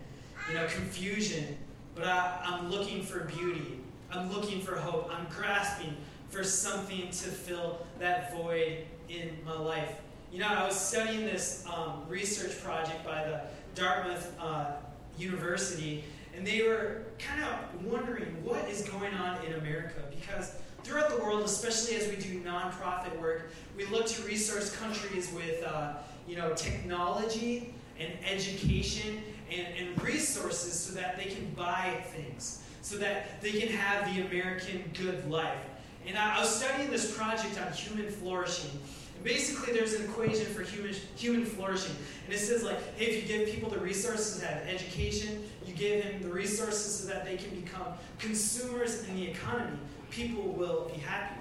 you 0.49 0.55
know 0.55 0.67
confusion. 0.67 1.57
But 1.95 2.05
I, 2.05 2.41
I'm 2.43 2.69
looking 2.69 3.03
for 3.03 3.21
beauty. 3.21 3.79
I'm 4.11 4.31
looking 4.31 4.61
for 4.61 4.75
hope. 4.75 5.09
I'm 5.11 5.25
grasping 5.29 5.95
for 6.33 6.43
something 6.43 7.05
to 7.05 7.29
fill 7.29 7.85
that 7.99 8.35
void 8.35 8.85
in 9.07 9.37
my 9.45 9.55
life. 9.55 10.01
You 10.31 10.39
know, 10.39 10.47
I 10.47 10.65
was 10.65 10.79
studying 10.79 11.25
this 11.25 11.63
um, 11.71 12.01
research 12.09 12.59
project 12.63 13.05
by 13.05 13.23
the 13.23 13.41
Dartmouth 13.75 14.35
uh, 14.39 14.71
University, 15.15 16.03
and 16.35 16.45
they 16.45 16.63
were 16.63 17.03
kind 17.19 17.43
of 17.43 17.85
wondering 17.85 18.43
what 18.43 18.67
is 18.67 18.81
going 18.81 19.13
on 19.13 19.45
in 19.45 19.53
America 19.53 20.01
because 20.09 20.55
throughout 20.83 21.15
the 21.15 21.23
world, 21.23 21.43
especially 21.43 21.97
as 21.97 22.07
we 22.09 22.15
do 22.15 22.41
nonprofit 22.41 23.15
work, 23.21 23.51
we 23.77 23.85
look 23.85 24.07
to 24.07 24.23
resource 24.23 24.75
countries 24.75 25.31
with 25.33 25.63
uh, 25.63 25.93
you 26.27 26.35
know 26.35 26.51
technology 26.55 27.75
and 27.99 28.11
education 28.27 29.21
and, 29.51 29.67
and 29.77 30.03
resources 30.03 30.73
so 30.73 30.95
that 30.95 31.15
they 31.15 31.25
can 31.25 31.45
buy 31.51 32.03
things, 32.07 32.63
so 32.81 32.97
that 32.97 33.39
they 33.43 33.51
can 33.51 33.69
have 33.69 34.11
the 34.15 34.25
American 34.25 34.83
good 34.95 35.29
life. 35.29 35.59
And 36.07 36.17
I, 36.17 36.39
was 36.39 36.53
studying 36.53 36.89
this 36.89 37.15
project 37.15 37.59
on 37.65 37.71
human 37.71 38.11
flourishing. 38.11 38.71
And 39.15 39.23
basically, 39.23 39.73
there's 39.73 39.93
an 39.93 40.03
equation 40.03 40.45
for 40.47 40.63
human, 40.63 40.93
human 41.15 41.45
flourishing. 41.45 41.95
And 42.25 42.33
it 42.33 42.39
says, 42.39 42.63
like, 42.63 42.77
hey, 42.97 43.05
if 43.05 43.21
you 43.21 43.37
give 43.37 43.49
people 43.49 43.69
the 43.69 43.79
resources 43.79 44.39
to 44.39 44.45
have 44.45 44.63
education, 44.67 45.43
you 45.65 45.73
give 45.73 46.03
them 46.03 46.21
the 46.21 46.29
resources 46.29 46.99
so 46.99 47.07
that 47.07 47.25
they 47.25 47.37
can 47.37 47.49
become 47.59 47.87
consumers 48.19 49.07
in 49.07 49.15
the 49.15 49.29
economy. 49.29 49.77
people 50.11 50.43
will 50.43 50.91
be 50.93 50.99
happy? 50.99 51.35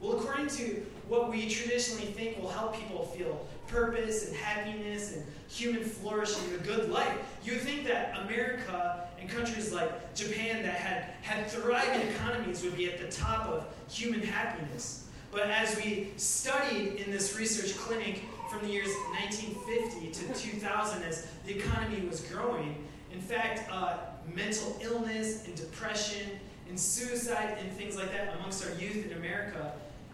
Well, 0.00 0.18
according 0.18 0.48
to 0.48 0.84
what 1.08 1.30
we 1.30 1.48
traditionally 1.48 2.06
think 2.06 2.40
will 2.40 2.48
help 2.48 2.76
people 2.76 3.06
feel 3.06 3.46
purpose 3.68 4.28
and 4.28 4.36
happiness 4.36 5.14
and 5.14 5.24
human 5.48 5.82
flourishing, 5.82 6.54
a 6.54 6.58
good 6.58 6.90
life, 6.90 7.16
you 7.44 7.52
think 7.54 7.86
that 7.86 8.18
America 8.24 9.08
and 9.20 9.28
countries 9.28 9.72
like 9.72 10.14
Japan 10.14 10.62
that 10.62 10.74
had, 10.74 11.14
had 11.22 11.50
thriving 11.50 12.08
economies 12.08 12.62
would 12.62 12.76
be 12.76 12.90
at 12.90 12.98
the 12.98 13.08
top 13.08 13.46
of 13.46 13.66
human 13.88 14.20
happiness. 14.20 15.06
But 15.30 15.50
as 15.50 15.76
we 15.76 16.12
studied 16.16 16.94
in 16.94 17.10
this 17.10 17.36
research 17.36 17.76
clinic 17.76 18.22
from 18.50 18.62
the 18.62 18.72
years 18.72 18.88
1950 19.20 20.10
to 20.10 20.34
2000, 20.34 21.02
as 21.02 21.26
the 21.46 21.58
economy 21.58 22.06
was 22.06 22.20
growing, 22.20 22.86
in 23.12 23.20
fact, 23.20 23.70
uh, 23.70 23.98
mental 24.34 24.76
illness 24.80 25.44
and 25.44 25.54
depression 25.54 26.30
and 26.68 26.78
suicide 26.78 27.56
and 27.60 27.72
things 27.72 27.96
like 27.96 28.12
that 28.12 28.34
amongst 28.38 28.64
our 28.64 28.74
youth 28.78 29.06
in 29.06 29.16
America 29.16 29.72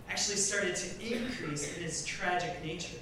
actually 0.09 0.37
started 0.37 0.77
to 0.77 0.89
increase 1.01 1.77
in 1.77 1.83
its 1.83 2.05
tragic 2.05 2.63
nature. 2.65 2.99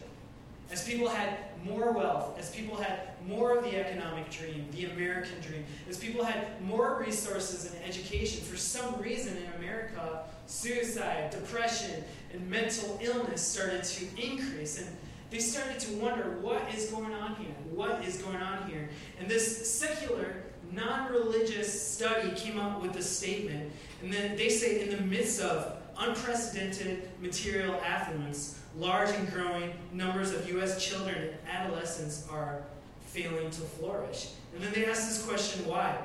As 0.71 0.85
people 0.85 1.09
had 1.09 1.37
more 1.65 1.93
wealth, 1.93 2.39
as 2.39 2.51
people 2.51 2.77
had 2.77 3.09
more 3.27 3.59
of 3.59 3.65
the 3.65 3.77
economic 3.77 4.31
dream, 4.31 4.67
the 4.73 4.87
American 4.87 5.41
dream, 5.41 5.65
as 5.89 5.99
people 5.99 6.25
had 6.25 6.61
more 6.63 7.03
resources 7.05 7.73
and 7.73 7.85
education, 7.85 8.43
for 8.43 8.57
some 8.57 9.01
reason 9.01 9.37
in 9.37 9.45
America, 9.59 10.23
suicide, 10.47 11.31
depression, 11.31 12.05
and 12.33 12.49
mental 12.49 12.99
illness 13.03 13.43
started 13.43 13.83
to 13.85 14.05
increase. 14.17 14.79
And 14.79 14.89
they 15.31 15.39
started 15.39 15.79
to 15.81 15.93
wonder 15.95 16.39
what 16.41 16.63
is 16.75 16.87
going 16.91 17.13
on 17.15 17.35
here? 17.37 17.55
What 17.75 18.05
is 18.05 18.19
going 18.19 18.37
on 18.37 18.69
here? 18.71 18.89
And 19.19 19.29
this 19.29 19.71
secular, 19.73 20.45
non 20.73 21.13
religious 21.13 21.91
study 21.95 22.31
came 22.37 22.59
up 22.59 22.81
with 22.81 22.97
a 22.97 23.03
statement. 23.03 23.73
And 24.03 24.13
then 24.13 24.37
they 24.37 24.49
say, 24.49 24.83
in 24.83 24.97
the 24.97 25.03
midst 25.03 25.41
of 25.41 25.77
unprecedented 25.99 27.11
material 27.21 27.75
affluence, 27.85 28.60
large 28.79 29.11
and 29.11 29.31
growing 29.33 29.73
numbers 29.93 30.33
of 30.33 30.49
U.S. 30.51 30.85
children 30.85 31.17
and 31.17 31.35
adolescents 31.49 32.27
are 32.31 32.63
failing 33.05 33.51
to 33.51 33.61
flourish. 33.61 34.31
And 34.55 34.63
then 34.63 34.73
they 34.73 34.87
asked 34.87 35.09
this 35.09 35.25
question, 35.27 35.67
why? 35.67 35.97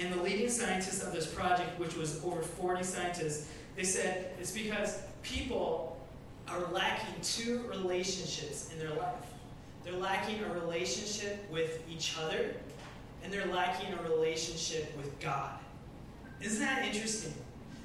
And 0.00 0.12
the 0.12 0.22
leading 0.22 0.48
scientists 0.48 1.02
of 1.02 1.12
this 1.12 1.26
project, 1.26 1.78
which 1.78 1.96
was 1.96 2.24
over 2.24 2.42
40 2.42 2.82
scientists, 2.82 3.48
they 3.76 3.84
said 3.84 4.32
it's 4.40 4.50
because 4.52 5.02
people 5.22 5.96
are 6.48 6.60
lacking 6.72 7.14
two 7.22 7.64
relationships 7.68 8.70
in 8.72 8.78
their 8.78 8.94
life. 8.96 9.14
They're 9.84 9.94
lacking 9.94 10.42
a 10.42 10.52
relationship 10.54 11.44
with 11.50 11.82
each 11.90 12.16
other, 12.20 12.54
and 13.22 13.32
they're 13.32 13.46
lacking 13.46 13.92
a 13.94 14.02
relationship 14.10 14.96
with 14.96 15.18
God. 15.20 15.58
Isn't 16.40 16.60
that 16.60 16.84
interesting? 16.84 17.34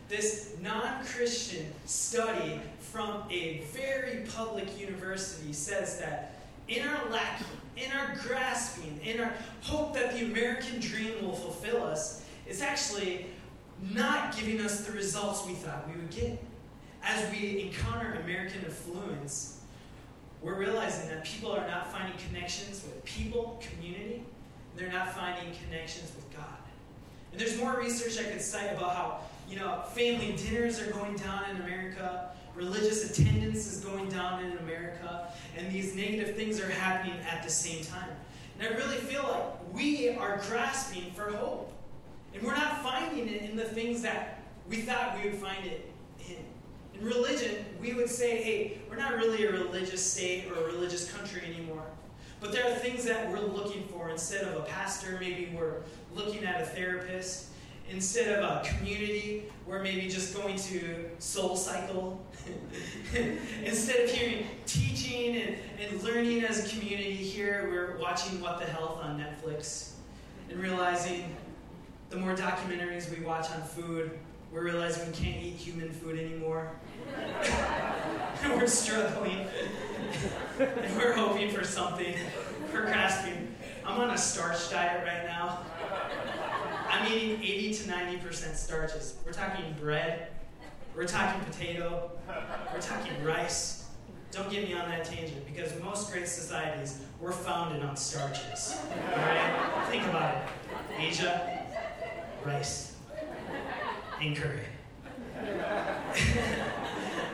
This 0.09 0.55
non 0.61 1.05
Christian 1.05 1.71
study 1.85 2.59
from 2.79 3.23
a 3.29 3.61
very 3.71 4.25
public 4.35 4.77
university 4.79 5.53
says 5.53 5.99
that 5.99 6.41
in 6.67 6.85
our 6.85 7.09
lacking, 7.09 7.45
in 7.77 7.91
our 7.91 8.15
grasping, 8.15 8.99
in 9.03 9.21
our 9.21 9.31
hope 9.61 9.93
that 9.93 10.13
the 10.13 10.25
American 10.25 10.79
dream 10.79 11.23
will 11.23 11.35
fulfill 11.35 11.83
us, 11.83 12.25
it's 12.47 12.61
actually 12.61 13.27
not 13.93 14.35
giving 14.35 14.59
us 14.59 14.85
the 14.85 14.91
results 14.91 15.45
we 15.45 15.53
thought 15.53 15.87
we 15.87 15.95
would 15.95 16.09
get. 16.09 16.43
As 17.03 17.31
we 17.31 17.61
encounter 17.61 18.19
American 18.23 18.65
affluence, 18.65 19.61
we're 20.41 20.55
realizing 20.55 21.07
that 21.09 21.23
people 21.23 21.51
are 21.51 21.65
not 21.67 21.91
finding 21.91 22.17
connections 22.27 22.83
with 22.83 23.05
people, 23.05 23.61
community, 23.61 24.23
they're 24.75 24.91
not 24.91 25.13
finding 25.13 25.53
connections 25.63 26.11
with 26.15 26.35
God. 26.35 26.45
And 27.31 27.39
there's 27.39 27.57
more 27.57 27.77
research 27.77 28.25
I 28.25 28.29
could 28.29 28.41
cite 28.41 28.75
about 28.75 28.95
how 28.95 29.19
you 29.49 29.55
know, 29.55 29.81
family 29.93 30.33
dinners 30.33 30.79
are 30.79 30.91
going 30.91 31.15
down 31.15 31.49
in 31.49 31.61
America, 31.61 32.29
religious 32.55 33.09
attendance 33.09 33.65
is 33.65 33.83
going 33.83 34.07
down 34.09 34.43
in 34.43 34.57
America, 34.59 35.33
and 35.57 35.71
these 35.71 35.95
negative 35.95 36.35
things 36.35 36.59
are 36.59 36.69
happening 36.69 37.15
at 37.29 37.43
the 37.43 37.49
same 37.49 37.83
time. 37.83 38.09
And 38.59 38.67
I 38.67 38.77
really 38.77 38.97
feel 38.97 39.23
like 39.23 39.73
we 39.73 40.09
are 40.09 40.41
grasping 40.47 41.11
for 41.11 41.31
hope. 41.31 41.73
And 42.33 42.43
we're 42.43 42.55
not 42.55 42.83
finding 42.83 43.27
it 43.27 43.49
in 43.49 43.55
the 43.55 43.63
things 43.63 44.03
that 44.03 44.43
we 44.69 44.81
thought 44.81 45.17
we 45.17 45.31
would 45.31 45.39
find 45.39 45.65
it 45.65 45.89
in. 46.27 46.35
In 46.99 47.05
religion, 47.05 47.65
we 47.81 47.93
would 47.93 48.09
say, 48.09 48.43
hey, 48.43 48.77
we're 48.87 48.97
not 48.97 49.15
really 49.15 49.45
a 49.45 49.51
religious 49.51 50.05
state 50.05 50.45
or 50.51 50.61
a 50.61 50.65
religious 50.65 51.11
country 51.11 51.41
anymore. 51.43 51.85
But 52.39 52.51
there 52.51 52.69
are 52.71 52.75
things 52.75 53.03
that 53.05 53.29
we're 53.29 53.39
looking 53.39 53.83
for 53.87 54.09
instead 54.09 54.43
of 54.43 54.57
a 54.57 54.61
pastor, 54.61 55.17
maybe 55.19 55.51
we're 55.57 55.81
looking 56.13 56.43
at 56.45 56.61
a 56.61 56.65
therapist 56.65 57.49
instead 57.91 58.39
of 58.39 58.43
a 58.43 58.67
community, 58.67 59.45
we're 59.65 59.81
maybe 59.81 60.07
just 60.07 60.35
going 60.35 60.57
to 60.57 61.09
soul 61.19 61.55
cycle. 61.55 62.19
instead 63.63 64.05
of 64.05 64.09
hearing 64.09 64.45
teaching 64.65 65.37
and, 65.37 65.55
and 65.79 66.03
learning 66.03 66.43
as 66.43 66.65
a 66.65 66.75
community 66.75 67.13
here, 67.13 67.69
we're 67.71 68.01
watching 68.01 68.41
What 68.41 68.59
the 68.59 68.65
Health 68.65 68.99
on 69.03 69.19
Netflix 69.19 69.91
and 70.49 70.59
realizing 70.59 71.35
the 72.09 72.17
more 72.17 72.35
documentaries 72.35 73.15
we 73.15 73.23
watch 73.23 73.51
on 73.51 73.61
food, 73.61 74.11
we're 74.51 74.63
realizing 74.63 75.11
we 75.11 75.17
can't 75.17 75.43
eat 75.43 75.53
human 75.53 75.91
food 75.91 76.17
anymore. 76.17 76.71
we're 78.45 78.65
struggling. 78.65 79.45
and 80.59 80.97
we're 80.97 81.13
hoping 81.13 81.51
for 81.51 81.63
something. 81.63 82.15
We're 82.73 82.85
grasping. 82.85 83.55
I'm 83.85 83.99
on 83.99 84.09
a 84.09 84.17
starch 84.17 84.71
diet 84.71 85.05
right 85.05 85.25
now. 85.25 85.59
I'm 86.99 87.13
eating 87.13 87.41
80 87.41 87.73
to 87.75 87.83
90% 87.91 88.55
starches. 88.55 89.15
We're 89.25 89.31
talking 89.31 89.73
bread, 89.79 90.27
we're 90.93 91.07
talking 91.07 91.39
potato, 91.45 92.11
we're 92.73 92.81
talking 92.81 93.23
rice. 93.23 93.87
Don't 94.31 94.51
get 94.51 94.67
me 94.67 94.73
on 94.73 94.89
that 94.89 95.05
tangent 95.05 95.45
because 95.45 95.71
most 95.81 96.11
great 96.11 96.27
societies 96.27 96.99
were 97.21 97.31
founded 97.31 97.83
on 97.83 97.95
starches. 97.95 98.77
Alright? 99.13 99.87
Think 99.89 100.03
about 100.07 100.35
it. 100.35 100.41
Asia, 100.99 101.65
rice, 102.45 102.97
and 104.21 104.35
curry. 104.35 104.59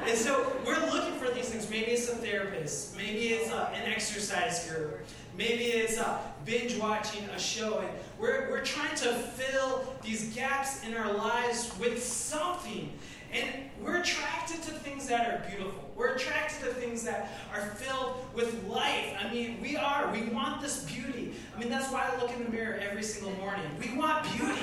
and 0.05 0.15
so 0.15 0.55
we're 0.63 0.79
looking 0.91 1.15
for 1.15 1.33
these 1.33 1.49
things. 1.49 1.67
Maybe 1.71 1.91
it's 1.93 2.07
a 2.07 2.15
therapist, 2.15 2.95
maybe 2.95 3.29
it's 3.29 3.51
a, 3.51 3.71
an 3.73 3.91
exercise 3.91 4.69
group, 4.69 4.99
maybe 5.37 5.65
it's 5.65 5.97
a 5.97 6.07
uh, 6.07 6.19
binge 6.45 6.77
watching 6.77 7.23
a 7.29 7.39
show. 7.39 7.79
And 7.79 7.89
we're, 8.19 8.49
we're 8.49 8.63
trying 8.63 8.95
to 8.97 9.13
fill 9.13 9.93
these 10.03 10.33
gaps 10.35 10.83
in 10.85 10.93
our 10.95 11.11
lives 11.13 11.71
with 11.79 12.01
something. 12.03 12.91
And 13.33 13.49
we're 13.81 13.97
attracted 13.97 14.61
to 14.63 14.71
things 14.71 15.07
that 15.07 15.27
are 15.27 15.49
beautiful. 15.49 15.91
We're 15.95 16.15
attracted 16.15 16.59
to 16.67 16.73
things 16.73 17.03
that 17.03 17.31
are 17.53 17.61
filled 17.61 18.15
with 18.33 18.65
life. 18.67 19.13
I 19.19 19.31
mean, 19.33 19.59
we 19.61 19.75
are. 19.75 20.11
We 20.11 20.23
want 20.29 20.61
this 20.61 20.83
beauty. 20.83 21.33
I 21.55 21.59
mean, 21.59 21.69
that's 21.69 21.91
why 21.91 22.09
I 22.09 22.21
look 22.21 22.31
in 22.31 22.43
the 22.45 22.49
mirror 22.49 22.75
every 22.75 23.03
single 23.03 23.33
morning. 23.33 23.65
We 23.79 23.97
want 23.97 24.23
beauty. 24.35 24.61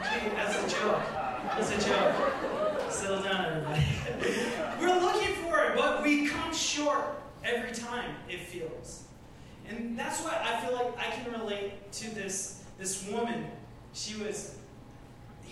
Okay, 0.00 0.30
that's 0.36 0.56
a 0.56 0.80
joke. 0.80 1.02
That's 1.56 1.70
a 1.70 1.88
joke. 1.88 2.90
Settle 2.90 3.22
down, 3.22 3.44
everybody. 3.44 3.82
We're 4.80 5.00
looking 5.00 5.34
for 5.44 5.64
it, 5.64 5.76
but 5.76 6.02
we 6.02 6.28
come 6.28 6.54
short 6.54 7.20
every 7.44 7.74
time, 7.74 8.14
it 8.28 8.40
feels. 8.40 9.07
And 9.68 9.98
that's 9.98 10.22
why 10.22 10.38
I 10.42 10.64
feel 10.64 10.74
like 10.74 10.98
I 10.98 11.10
can 11.10 11.32
relate 11.32 11.92
to 11.92 12.14
this, 12.14 12.64
this 12.78 13.06
woman. 13.08 13.46
She 13.92 14.16
was, 14.16 14.56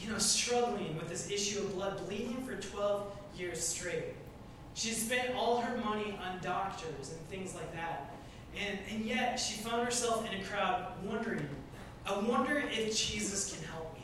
you 0.00 0.10
know, 0.10 0.18
struggling 0.18 0.96
with 0.96 1.08
this 1.08 1.30
issue 1.30 1.60
of 1.60 1.74
blood, 1.74 2.06
bleeding 2.06 2.42
for 2.46 2.56
12 2.56 3.06
years 3.36 3.62
straight. 3.62 4.14
She 4.74 4.90
spent 4.90 5.34
all 5.34 5.60
her 5.60 5.76
money 5.78 6.18
on 6.22 6.38
doctors 6.42 7.10
and 7.10 7.20
things 7.28 7.54
like 7.54 7.72
that. 7.74 8.14
And, 8.58 8.78
and 8.90 9.04
yet 9.04 9.36
she 9.36 9.58
found 9.60 9.84
herself 9.84 10.30
in 10.30 10.40
a 10.40 10.44
crowd 10.44 10.92
wondering, 11.04 11.46
I 12.06 12.18
wonder 12.18 12.58
if 12.58 12.96
Jesus 12.96 13.54
can 13.54 13.66
help 13.68 13.94
me. 13.94 14.02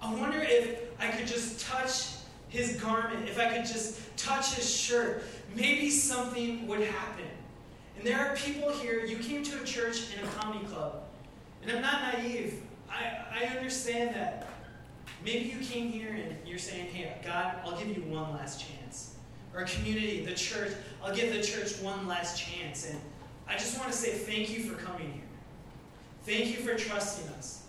I 0.00 0.14
wonder 0.14 0.40
if 0.40 0.78
I 0.98 1.08
could 1.08 1.26
just 1.26 1.66
touch 1.66 2.10
his 2.48 2.80
garment, 2.80 3.28
if 3.28 3.38
I 3.38 3.48
could 3.48 3.66
just 3.66 4.16
touch 4.16 4.54
his 4.54 4.68
shirt. 4.68 5.24
Maybe 5.54 5.90
something 5.90 6.66
would 6.66 6.80
happen. 6.80 7.26
And 7.98 8.06
there 8.06 8.18
are 8.18 8.36
people 8.36 8.70
here, 8.70 9.04
you 9.04 9.16
came 9.16 9.42
to 9.42 9.60
a 9.60 9.64
church 9.64 10.14
in 10.16 10.24
a 10.24 10.28
comedy 10.28 10.64
club. 10.66 11.02
And 11.62 11.72
I'm 11.72 11.82
not 11.82 12.14
naive. 12.14 12.62
I, 12.88 13.42
I 13.42 13.56
understand 13.56 14.14
that. 14.14 14.46
Maybe 15.24 15.46
you 15.46 15.58
came 15.58 15.90
here 15.90 16.12
and 16.12 16.36
you're 16.46 16.60
saying, 16.60 16.86
hey, 16.86 17.12
God, 17.24 17.56
I'll 17.64 17.76
give 17.76 17.88
you 17.88 18.04
one 18.04 18.32
last 18.34 18.64
chance. 18.64 19.16
Or 19.52 19.64
community, 19.64 20.24
the 20.24 20.34
church, 20.34 20.72
I'll 21.02 21.14
give 21.14 21.32
the 21.32 21.42
church 21.42 21.80
one 21.80 22.06
last 22.06 22.40
chance. 22.40 22.88
And 22.88 23.00
I 23.48 23.54
just 23.54 23.76
want 23.78 23.90
to 23.90 23.96
say 23.98 24.12
thank 24.12 24.50
you 24.50 24.62
for 24.62 24.76
coming 24.76 25.12
here. 25.12 25.22
Thank 26.22 26.56
you 26.56 26.62
for 26.64 26.76
trusting 26.76 27.28
us. 27.34 27.64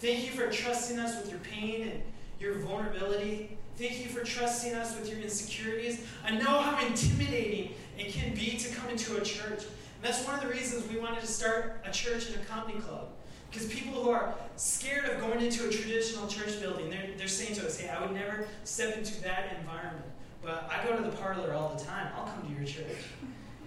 Thank 0.00 0.24
you 0.24 0.32
for 0.32 0.50
trusting 0.50 0.98
us 0.98 1.20
with 1.20 1.30
your 1.30 1.38
pain 1.40 1.82
and 1.82 2.02
your 2.40 2.54
vulnerability. 2.54 3.56
Thank 3.76 4.04
you 4.04 4.10
for 4.10 4.24
trusting 4.24 4.74
us 4.74 4.98
with 4.98 5.08
your 5.08 5.20
insecurities. 5.20 6.04
I 6.24 6.32
know 6.32 6.60
how 6.60 6.84
intimidating 6.84 7.74
it 7.98 8.12
can 8.12 8.34
be 8.34 8.56
to 8.56 8.74
come 8.74 8.88
into 8.90 9.16
a 9.16 9.20
church. 9.20 9.64
And 9.64 10.02
that's 10.02 10.24
one 10.24 10.34
of 10.34 10.40
the 10.40 10.48
reasons 10.48 10.88
we 10.88 10.98
wanted 10.98 11.20
to 11.20 11.26
start 11.26 11.82
a 11.84 11.90
church 11.90 12.28
and 12.28 12.36
a 12.36 12.44
comedy 12.44 12.78
club. 12.80 13.08
Because 13.50 13.66
people 13.68 14.02
who 14.02 14.10
are 14.10 14.34
scared 14.56 15.04
of 15.10 15.20
going 15.20 15.40
into 15.40 15.68
a 15.68 15.70
traditional 15.70 16.26
church 16.26 16.58
building, 16.60 16.88
they're, 16.88 17.10
they're 17.18 17.28
saying 17.28 17.54
to 17.56 17.66
us, 17.66 17.78
hey, 17.78 17.90
I 17.90 18.00
would 18.00 18.12
never 18.12 18.46
step 18.64 18.96
into 18.96 19.20
that 19.22 19.56
environment. 19.58 20.06
But 20.42 20.70
I 20.70 20.84
go 20.88 20.96
to 20.96 21.02
the 21.02 21.14
parlor 21.16 21.52
all 21.52 21.74
the 21.76 21.84
time. 21.84 22.08
I'll 22.16 22.26
come 22.26 22.42
to 22.42 22.48
your 22.58 22.64
church. 22.64 22.96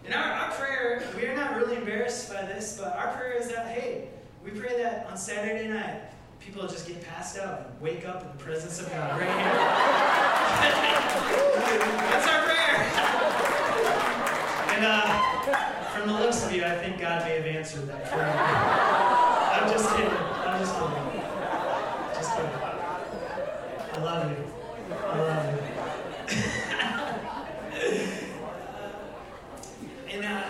And 0.04 0.14
our, 0.14 0.24
our 0.24 0.52
prayer, 0.52 1.04
we 1.16 1.26
are 1.28 1.36
not 1.36 1.56
really 1.56 1.78
embarrassed 1.78 2.32
by 2.32 2.42
this, 2.44 2.78
but 2.80 2.96
our 2.98 3.14
prayer 3.16 3.34
is 3.34 3.48
that, 3.50 3.68
hey, 3.68 4.10
we 4.44 4.52
pray 4.52 4.82
that 4.82 5.08
on 5.08 5.18
Saturday 5.18 5.68
night, 5.68 6.02
people 6.40 6.68
just 6.68 6.88
get 6.88 7.04
passed 7.08 7.38
out 7.40 7.70
and 7.72 7.82
wake 7.82 8.08
up 8.08 8.22
in 8.22 8.28
the 8.38 8.44
presence 8.44 8.80
of 8.80 8.90
God 8.90 9.20
right 9.20 9.30
here. 9.30 9.30
That's 12.12 12.28
our 12.28 12.44
prayer. 12.44 13.12
And 14.76 14.84
uh, 14.84 15.08
from 15.94 16.10
the 16.10 16.14
looks 16.16 16.46
of 16.46 16.52
you, 16.54 16.66
I 16.66 16.76
think 16.76 17.00
God 17.00 17.24
may 17.24 17.38
have 17.38 17.46
answered 17.46 17.88
that 17.88 18.12
prayer. 18.12 18.28
I'm 18.28 19.72
just 19.72 19.90
kidding. 19.96 20.12
I'm 20.12 20.60
just 20.60 20.76
kidding. 20.76 21.22
Just 22.14 22.36
kidding. 22.36 22.52
I 23.94 24.00
love 24.04 24.32
you. 24.32 24.38
I 24.92 25.20
love 25.22 25.46
you. 25.56 25.62
and 30.14 30.26
uh, 30.26 30.44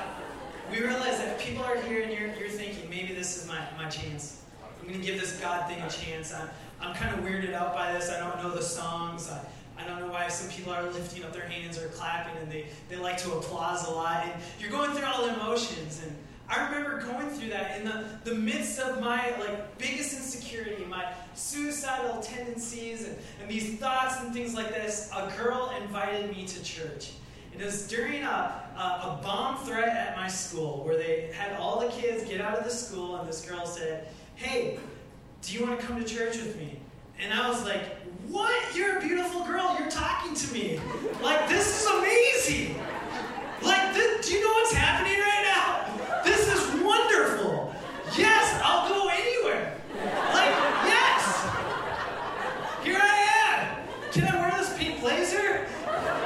we 0.72 0.80
realize 0.80 1.20
that 1.20 1.38
people 1.40 1.64
are 1.64 1.80
here 1.82 2.02
and 2.02 2.12
you're, 2.12 2.34
you're 2.34 2.50
thinking, 2.50 2.90
maybe 2.90 3.14
this 3.14 3.38
is 3.38 3.48
my, 3.48 3.60
my 3.78 3.88
chance. 3.90 4.42
I'm 4.82 4.88
going 4.88 5.00
to 5.00 5.06
give 5.06 5.22
this 5.22 5.40
God 5.40 5.70
thing 5.70 5.84
a 5.84 5.90
chance. 5.90 6.34
I'm, 6.34 6.50
I'm 6.82 6.96
kind 6.96 7.14
of 7.14 7.24
weirded 7.24 7.54
out 7.54 7.76
by 7.76 7.94
this. 7.94 8.10
I 8.10 8.20
don't 8.22 8.42
know 8.42 8.56
the 8.56 8.64
songs. 8.64 9.30
I, 9.30 9.46
I 9.78 9.86
don't 9.86 10.00
know 10.00 10.12
why 10.12 10.28
some 10.28 10.50
people 10.50 10.74
are 10.74 10.84
lifting 10.84 11.24
up 11.24 11.34
their 11.34 11.48
hands 11.48 11.78
or 11.78 11.88
clapping 11.90 12.36
and 12.42 12.52
they, 12.52 12.68
they 12.90 12.96
like 12.96 13.18
to 13.20 13.34
applause 13.34 13.88
a 13.88 13.92
lot. 13.92 14.24
And 14.26 14.34
you're 14.60 14.72
going 14.72 14.92
through 14.92 15.06
all 15.06 15.26
the 15.26 15.34
emotions. 15.34 16.02
And 16.04 16.16
I 16.48 16.70
remember 16.70 17.02
going 17.02 17.30
through 17.30 17.50
that 17.50 17.80
in 17.80 17.86
the, 17.86 18.06
the 18.24 18.36
midst 18.36 18.80
of 18.80 19.02
my 19.02 19.36
like 19.38 19.78
biggest 19.78 20.14
insecurity, 20.14 20.86
my 20.86 21.06
suicidal 21.34 22.22
tendencies 22.22 23.08
and, 23.08 23.18
and 23.42 23.50
these 23.50 23.78
thoughts 23.80 24.22
and 24.22 24.34
things 24.34 24.54
like 24.54 24.70
this. 24.70 25.10
A 25.14 25.32
girl 25.38 25.74
invited 25.82 26.30
me 26.36 26.46
to 26.46 26.64
church. 26.64 27.12
It 27.58 27.64
was 27.64 27.88
during 27.88 28.24
a, 28.24 28.64
a, 28.76 28.80
a 28.80 29.20
bomb 29.24 29.58
threat 29.66 29.88
at 29.88 30.18
my 30.18 30.28
school 30.28 30.84
where 30.84 30.98
they 30.98 31.32
had 31.34 31.58
all 31.58 31.80
the 31.80 31.88
kids 31.88 32.28
get 32.30 32.42
out 32.42 32.58
of 32.58 32.66
the 32.66 32.70
school, 32.70 33.16
and 33.16 33.28
this 33.28 33.46
girl 33.50 33.66
said, 33.66 34.10
Hey, 34.36 34.78
do 35.42 35.54
you 35.54 35.66
want 35.66 35.80
to 35.80 35.86
come 35.86 35.98
to 35.98 36.04
church 36.04 36.36
with 36.36 36.58
me? 36.58 36.80
And 37.18 37.34
I 37.34 37.48
was 37.48 37.64
like, 37.64 38.05
What? 38.30 38.76
You're 38.76 38.98
a 38.98 39.02
beautiful 39.02 39.44
girl. 39.46 39.76
You're 39.80 39.90
talking 39.90 40.34
to 40.34 40.54
me. 40.54 40.80
Like, 41.22 41.48
this 41.48 41.82
is 41.82 41.88
amazing. 41.88 42.76
Like, 43.62 43.94
this, 43.94 44.28
do 44.28 44.34
you 44.34 44.44
know 44.44 44.52
what's 44.54 44.74
happening 44.74 45.20
right 45.20 45.44
now? 45.56 46.24
This 46.24 46.48
is 46.48 46.82
wonderful. 46.84 47.74
Yes, 48.18 48.60
I'll 48.64 48.90
go 48.90 49.08
anywhere. 49.10 49.78
Like, 49.96 50.56
yes. 50.86 51.46
Here 52.84 53.00
I 53.02 53.18
am. 53.48 54.12
Can 54.12 54.28
I 54.28 54.36
wear 54.42 54.58
this 54.58 54.78
pink 54.78 55.02
blazer? 55.02 55.68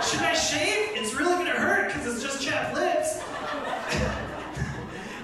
Should 0.04 0.22
I 0.22 0.34
shave? 0.34 0.90
It's 0.96 1.14
really 1.14 1.34
going 1.34 1.46
to 1.46 1.52
hurt 1.52 1.94
because 1.94 2.14
it's 2.14 2.24
just 2.24 2.42
chapped 2.42 2.76
lips. 2.76 3.22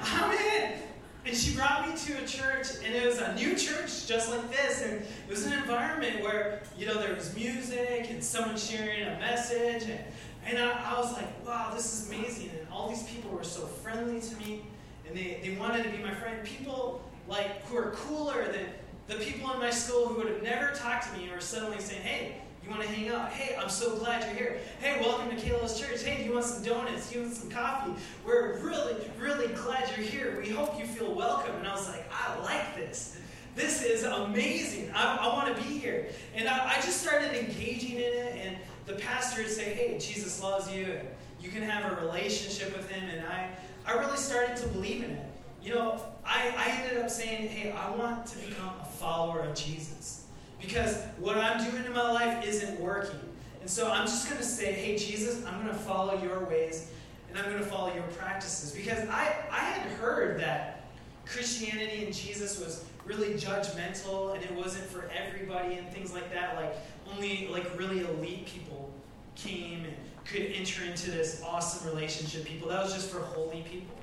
I'm 0.03 0.31
in. 0.31 0.79
And 1.25 1.35
she 1.35 1.44
brought 1.55 1.87
me 1.87 1.95
to 1.95 2.23
a 2.23 2.27
church, 2.27 2.67
and 2.83 2.93
it 2.93 3.05
was 3.05 3.19
a 3.19 3.33
new 3.35 3.55
church 3.55 4.07
just 4.07 4.29
like 4.29 4.51
this. 4.51 4.81
And 4.83 5.01
it 5.01 5.29
was 5.29 5.45
an 5.45 5.53
environment 5.53 6.21
where, 6.21 6.61
you 6.77 6.85
know, 6.85 6.95
there 6.99 7.15
was 7.15 7.35
music 7.35 8.07
and 8.09 8.23
someone 8.23 8.57
sharing 8.57 9.03
a 9.03 9.19
message. 9.19 9.83
And, 9.83 9.99
and 10.45 10.57
I, 10.57 10.93
I 10.93 10.99
was 10.99 11.13
like, 11.13 11.45
wow, 11.45 11.71
this 11.73 11.93
is 11.93 12.09
amazing. 12.09 12.51
And 12.59 12.67
all 12.71 12.89
these 12.89 13.03
people 13.03 13.31
were 13.31 13.43
so 13.43 13.65
friendly 13.65 14.19
to 14.19 14.35
me, 14.37 14.63
and 15.07 15.17
they, 15.17 15.39
they 15.43 15.55
wanted 15.57 15.83
to 15.83 15.89
be 15.89 15.97
my 16.03 16.13
friend. 16.13 16.43
People 16.43 17.01
like 17.27 17.65
who 17.65 17.77
are 17.77 17.91
cooler 17.91 18.51
than 18.51 18.65
the 19.07 19.15
people 19.15 19.51
in 19.51 19.59
my 19.59 19.69
school 19.69 20.07
who 20.07 20.15
would 20.15 20.27
have 20.27 20.43
never 20.43 20.71
talked 20.75 21.11
to 21.11 21.17
me 21.17 21.29
are 21.29 21.39
suddenly 21.39 21.79
saying, 21.79 22.01
hey, 22.01 22.41
you 22.65 22.71
want 22.71 22.81
to 22.81 22.87
hang 22.87 23.09
out? 23.09 23.31
Hey, 23.31 23.55
I'm 23.55 23.69
so 23.69 23.95
glad 23.97 24.23
you're 24.23 24.33
here. 24.33 24.57
Hey, 24.79 24.99
welcome 24.99 25.29
to 25.29 25.35
Kayla's 25.35 25.79
Church. 25.79 26.03
Hey, 26.03 26.17
do 26.17 26.23
you 26.23 26.33
want 26.33 26.45
some 26.45 26.63
donuts? 26.63 27.09
Do 27.09 27.19
you 27.19 27.25
want 27.25 27.35
some 27.35 27.49
coffee? 27.51 27.91
We're 28.25 28.59
really, 28.59 28.95
really 29.19 29.47
glad 29.49 29.95
you're 29.95 30.05
here. 30.05 30.41
We 30.41 30.49
hope 30.49 30.79
you 30.79 30.85
feel 30.85 31.13
welcome. 31.13 31.55
And 31.57 31.67
I 31.67 31.73
was 31.73 31.87
like, 31.87 32.03
I 32.11 32.39
like 32.41 32.75
this. 32.75 33.19
This 33.55 33.83
is 33.83 34.03
amazing. 34.03 34.89
I, 34.95 35.17
I 35.17 35.27
want 35.27 35.55
to 35.55 35.61
be 35.61 35.77
here. 35.77 36.07
And 36.33 36.49
I, 36.49 36.71
I 36.71 36.75
just 36.81 37.03
started 37.03 37.37
engaging 37.37 37.97
in 37.97 38.01
it. 38.01 38.35
And 38.43 38.57
the 38.87 38.93
pastor 38.93 39.43
would 39.43 39.51
say, 39.51 39.75
Hey, 39.75 39.99
Jesus 39.99 40.41
loves 40.41 40.71
you. 40.71 40.85
And 40.85 41.07
you 41.39 41.51
can 41.51 41.61
have 41.61 41.91
a 41.91 42.01
relationship 42.03 42.75
with 42.75 42.89
him. 42.89 43.07
And 43.09 43.27
I, 43.27 43.49
I 43.85 43.93
really 43.93 44.17
started 44.17 44.57
to 44.57 44.67
believe 44.69 45.03
in 45.03 45.11
it. 45.11 45.25
You 45.61 45.75
know, 45.75 46.01
I, 46.25 46.51
I 46.57 46.81
ended 46.81 46.97
up 46.97 47.11
saying, 47.11 47.47
Hey, 47.47 47.71
I 47.71 47.91
want 47.91 48.25
to 48.25 48.37
become 48.39 48.73
a 48.81 48.85
follower 48.85 49.41
of 49.41 49.53
Jesus. 49.53 50.24
Because 50.65 50.97
what 51.19 51.37
I'm 51.37 51.69
doing 51.69 51.85
in 51.85 51.93
my 51.93 52.11
life 52.11 52.45
isn't 52.45 52.79
working. 52.79 53.19
And 53.61 53.69
so 53.69 53.91
I'm 53.91 54.05
just 54.05 54.27
going 54.27 54.39
to 54.39 54.47
say, 54.47 54.71
hey, 54.71 54.97
Jesus, 54.97 55.45
I'm 55.45 55.61
going 55.61 55.73
to 55.73 55.81
follow 55.81 56.21
your 56.21 56.45
ways 56.45 56.91
and 57.29 57.37
I'm 57.37 57.45
going 57.45 57.63
to 57.63 57.69
follow 57.69 57.93
your 57.93 58.03
practices. 58.17 58.71
Because 58.71 59.07
I, 59.09 59.33
I 59.51 59.59
had 59.59 59.91
heard 59.93 60.39
that 60.39 60.85
Christianity 61.25 62.05
and 62.05 62.13
Jesus 62.13 62.59
was 62.59 62.85
really 63.05 63.33
judgmental 63.33 64.35
and 64.35 64.43
it 64.43 64.53
wasn't 64.53 64.85
for 64.85 65.09
everybody 65.15 65.75
and 65.75 65.89
things 65.91 66.13
like 66.13 66.31
that. 66.33 66.55
Like, 66.55 66.75
only 67.13 67.47
like 67.51 67.77
really 67.77 68.01
elite 68.01 68.45
people 68.45 68.91
came 69.35 69.85
and 69.85 69.93
could 70.25 70.51
enter 70.53 70.83
into 70.83 71.11
this 71.11 71.41
awesome 71.45 71.87
relationship. 71.89 72.45
People, 72.45 72.69
that 72.69 72.83
was 72.83 72.93
just 72.93 73.09
for 73.09 73.19
holy 73.19 73.63
people. 73.69 73.95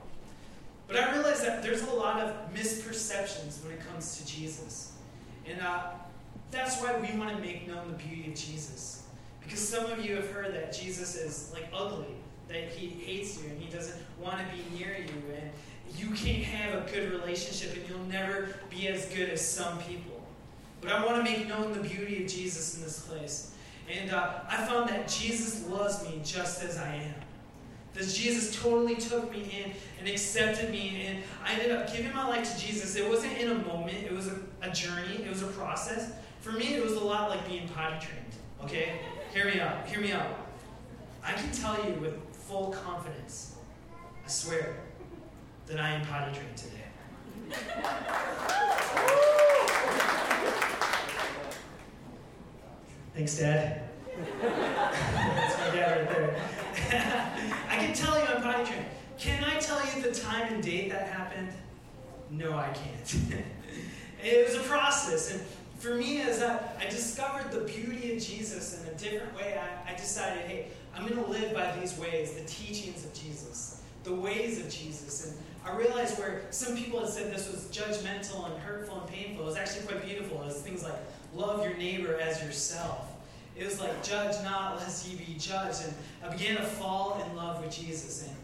But 0.86 0.96
I 0.96 1.12
realized 1.12 1.44
that 1.44 1.62
there's 1.62 1.82
a 1.82 1.92
lot 1.92 2.20
of 2.20 2.34
misperceptions 2.54 3.64
when 3.64 3.72
it 3.72 3.80
comes 3.88 4.18
to 4.18 4.26
Jesus. 4.26 4.92
And 5.48 5.60
uh, 5.60 5.84
that's 6.50 6.80
why 6.80 6.98
we 6.98 7.18
want 7.18 7.34
to 7.34 7.42
make 7.42 7.66
known 7.66 7.88
the 7.88 7.96
beauty 7.96 8.30
of 8.30 8.34
Jesus. 8.36 9.04
Because 9.42 9.66
some 9.66 9.90
of 9.90 10.04
you 10.04 10.16
have 10.16 10.30
heard 10.30 10.54
that 10.54 10.72
Jesus 10.72 11.16
is 11.16 11.50
like 11.52 11.68
ugly, 11.74 12.14
that 12.48 12.68
he 12.68 12.88
hates 12.88 13.42
you 13.42 13.50
and 13.50 13.60
he 13.60 13.70
doesn't 13.70 14.00
want 14.20 14.38
to 14.38 14.44
be 14.54 14.78
near 14.78 14.96
you, 14.98 15.34
and 15.34 15.50
you 15.96 16.10
can't 16.14 16.44
have 16.44 16.86
a 16.86 16.90
good 16.90 17.10
relationship 17.12 17.76
and 17.76 17.88
you'll 17.88 18.06
never 18.06 18.48
be 18.70 18.88
as 18.88 19.06
good 19.06 19.28
as 19.30 19.46
some 19.46 19.78
people. 19.78 20.20
But 20.80 20.92
I 20.92 21.04
want 21.04 21.24
to 21.24 21.30
make 21.30 21.48
known 21.48 21.72
the 21.72 21.80
beauty 21.80 22.24
of 22.24 22.30
Jesus 22.30 22.76
in 22.76 22.82
this 22.82 23.00
place. 23.00 23.52
And 23.90 24.10
uh, 24.10 24.40
I 24.48 24.64
found 24.66 24.88
that 24.90 25.08
Jesus 25.08 25.66
loves 25.68 26.02
me 26.04 26.20
just 26.24 26.62
as 26.62 26.78
I 26.78 26.94
am. 26.94 27.14
That 27.94 28.08
Jesus 28.08 28.60
totally 28.60 28.94
took 28.94 29.30
me 29.30 29.62
in 29.62 29.72
and 29.98 30.08
accepted 30.08 30.70
me, 30.70 31.04
and 31.06 31.22
I 31.44 31.52
ended 31.52 31.72
up 31.72 31.92
giving 31.92 32.12
my 32.14 32.26
life 32.26 32.54
to 32.54 32.60
Jesus. 32.60 32.96
It 32.96 33.06
wasn't 33.06 33.36
in 33.38 33.50
a 33.50 33.54
moment, 33.54 33.98
it 33.98 34.12
was 34.12 34.28
a, 34.28 34.38
a 34.62 34.70
journey, 34.70 35.16
it 35.22 35.28
was 35.28 35.42
a 35.42 35.48
process. 35.48 36.10
For 36.42 36.50
me, 36.50 36.74
it 36.74 36.82
was 36.82 36.94
a 36.94 37.04
lot 37.04 37.30
like 37.30 37.48
being 37.48 37.68
potty 37.68 38.04
trained. 38.04 38.34
Okay? 38.64 38.98
Hear 39.32 39.44
me 39.46 39.60
out. 39.60 39.86
Hear 39.86 40.00
me 40.00 40.10
out. 40.10 40.26
I 41.24 41.34
can 41.34 41.52
tell 41.52 41.76
you 41.86 41.94
with 42.00 42.18
full 42.32 42.72
confidence, 42.72 43.54
I 44.24 44.28
swear, 44.28 44.80
that 45.68 45.78
I 45.78 45.90
am 45.90 46.04
potty 46.04 46.36
trained 46.36 46.56
today. 46.56 46.82
Thanks, 53.14 53.38
Dad. 53.38 53.82
That's 54.42 55.58
my 55.60 55.76
dad 55.76 55.96
right 55.96 56.10
there. 56.10 56.36
I 57.70 57.76
can 57.76 57.94
tell 57.94 58.18
you 58.18 58.24
I'm 58.24 58.42
potty 58.42 58.64
trained. 58.64 58.86
Can 59.16 59.44
I 59.44 59.60
tell 59.60 59.80
you 59.94 60.02
the 60.02 60.12
time 60.12 60.52
and 60.52 60.60
date 60.60 60.90
that 60.90 61.06
happened? 61.06 61.52
No, 62.30 62.52
I 62.58 62.70
can't. 62.70 63.16
it 64.24 64.48
was 64.48 64.56
a 64.56 64.64
process. 64.68 65.30
And 65.30 65.40
for 65.82 65.96
me, 65.96 66.20
as 66.20 66.40
I, 66.40 66.60
I 66.78 66.84
discovered 66.84 67.50
the 67.50 67.62
beauty 67.62 68.14
of 68.14 68.22
Jesus 68.22 68.80
in 68.80 68.88
a 68.88 68.94
different 68.94 69.34
way, 69.34 69.58
I, 69.58 69.90
I 69.90 69.96
decided, 69.96 70.44
hey, 70.44 70.68
I'm 70.94 71.08
going 71.08 71.20
to 71.20 71.28
live 71.28 71.52
by 71.52 71.76
these 71.80 71.98
ways, 71.98 72.34
the 72.34 72.44
teachings 72.44 73.04
of 73.04 73.12
Jesus, 73.12 73.82
the 74.04 74.14
ways 74.14 74.60
of 74.60 74.70
Jesus. 74.70 75.26
And 75.26 75.36
I 75.66 75.76
realized 75.76 76.20
where 76.20 76.42
some 76.50 76.76
people 76.76 77.00
had 77.00 77.08
said 77.08 77.34
this 77.34 77.50
was 77.50 77.64
judgmental 77.76 78.48
and 78.48 78.62
hurtful 78.62 79.00
and 79.00 79.08
painful, 79.08 79.42
it 79.42 79.46
was 79.46 79.56
actually 79.56 79.84
quite 79.86 80.06
beautiful. 80.06 80.40
It 80.42 80.46
was 80.46 80.60
things 80.60 80.84
like 80.84 80.94
love 81.34 81.64
your 81.64 81.76
neighbor 81.76 82.16
as 82.20 82.40
yourself. 82.44 83.08
It 83.56 83.64
was 83.64 83.80
like 83.80 84.04
judge 84.04 84.36
not 84.44 84.76
lest 84.76 85.08
ye 85.08 85.16
be 85.16 85.34
judged. 85.36 85.82
And 85.82 85.94
I 86.24 86.32
began 86.32 86.58
to 86.58 86.62
fall 86.62 87.20
in 87.26 87.34
love 87.34 87.60
with 87.60 87.76
Jesus. 87.76 88.24
And 88.24 88.36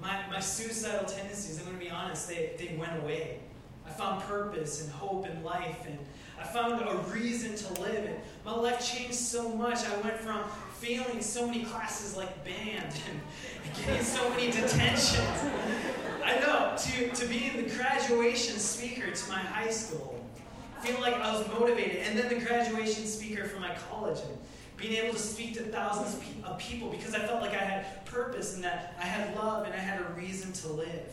my, 0.00 0.20
my 0.30 0.38
suicidal 0.38 1.04
tendencies, 1.04 1.58
I'm 1.58 1.64
going 1.64 1.78
to 1.78 1.84
be 1.84 1.90
honest, 1.90 2.28
they, 2.28 2.52
they 2.56 2.76
went 2.76 2.96
away. 3.02 3.40
I 3.84 3.90
found 3.90 4.22
purpose 4.22 4.82
and 4.82 4.92
hope 4.92 5.26
in 5.26 5.42
life. 5.42 5.84
And 5.86 5.98
I 6.40 6.44
found 6.44 6.80
a 6.80 6.96
reason 7.12 7.54
to 7.54 7.80
live. 7.80 8.04
And 8.04 8.16
my 8.44 8.54
life 8.54 8.84
changed 8.84 9.14
so 9.14 9.48
much. 9.48 9.78
I 9.86 9.96
went 10.00 10.18
from 10.18 10.42
failing 10.78 11.22
so 11.22 11.46
many 11.46 11.64
classes 11.64 12.16
like 12.16 12.44
band 12.44 12.92
and 13.10 13.86
getting 13.86 14.02
so 14.02 14.28
many 14.30 14.50
detentions. 14.50 15.40
I 16.24 16.38
know, 16.40 16.74
to, 16.76 17.08
to 17.08 17.26
being 17.26 17.56
the 17.56 17.74
graduation 17.74 18.58
speaker 18.58 19.10
to 19.10 19.28
my 19.28 19.38
high 19.38 19.70
school. 19.70 20.24
Feeling 20.80 21.00
like 21.00 21.14
I 21.14 21.32
was 21.36 21.48
motivated. 21.48 22.02
And 22.08 22.18
then 22.18 22.28
the 22.28 22.44
graduation 22.44 23.06
speaker 23.06 23.44
for 23.44 23.60
my 23.60 23.74
college. 23.90 24.18
And 24.20 24.36
being 24.76 24.94
able 25.02 25.14
to 25.14 25.20
speak 25.20 25.54
to 25.54 25.62
thousands 25.62 26.22
of 26.44 26.58
people 26.58 26.90
because 26.90 27.14
I 27.14 27.20
felt 27.20 27.40
like 27.40 27.52
I 27.52 27.64
had 27.64 28.04
purpose 28.04 28.54
and 28.54 28.64
that 28.64 28.94
I 29.00 29.04
had 29.04 29.34
love 29.34 29.64
and 29.64 29.74
I 29.74 29.78
had 29.78 30.00
a 30.00 30.12
reason 30.20 30.52
to 30.52 30.68
live. 30.68 31.10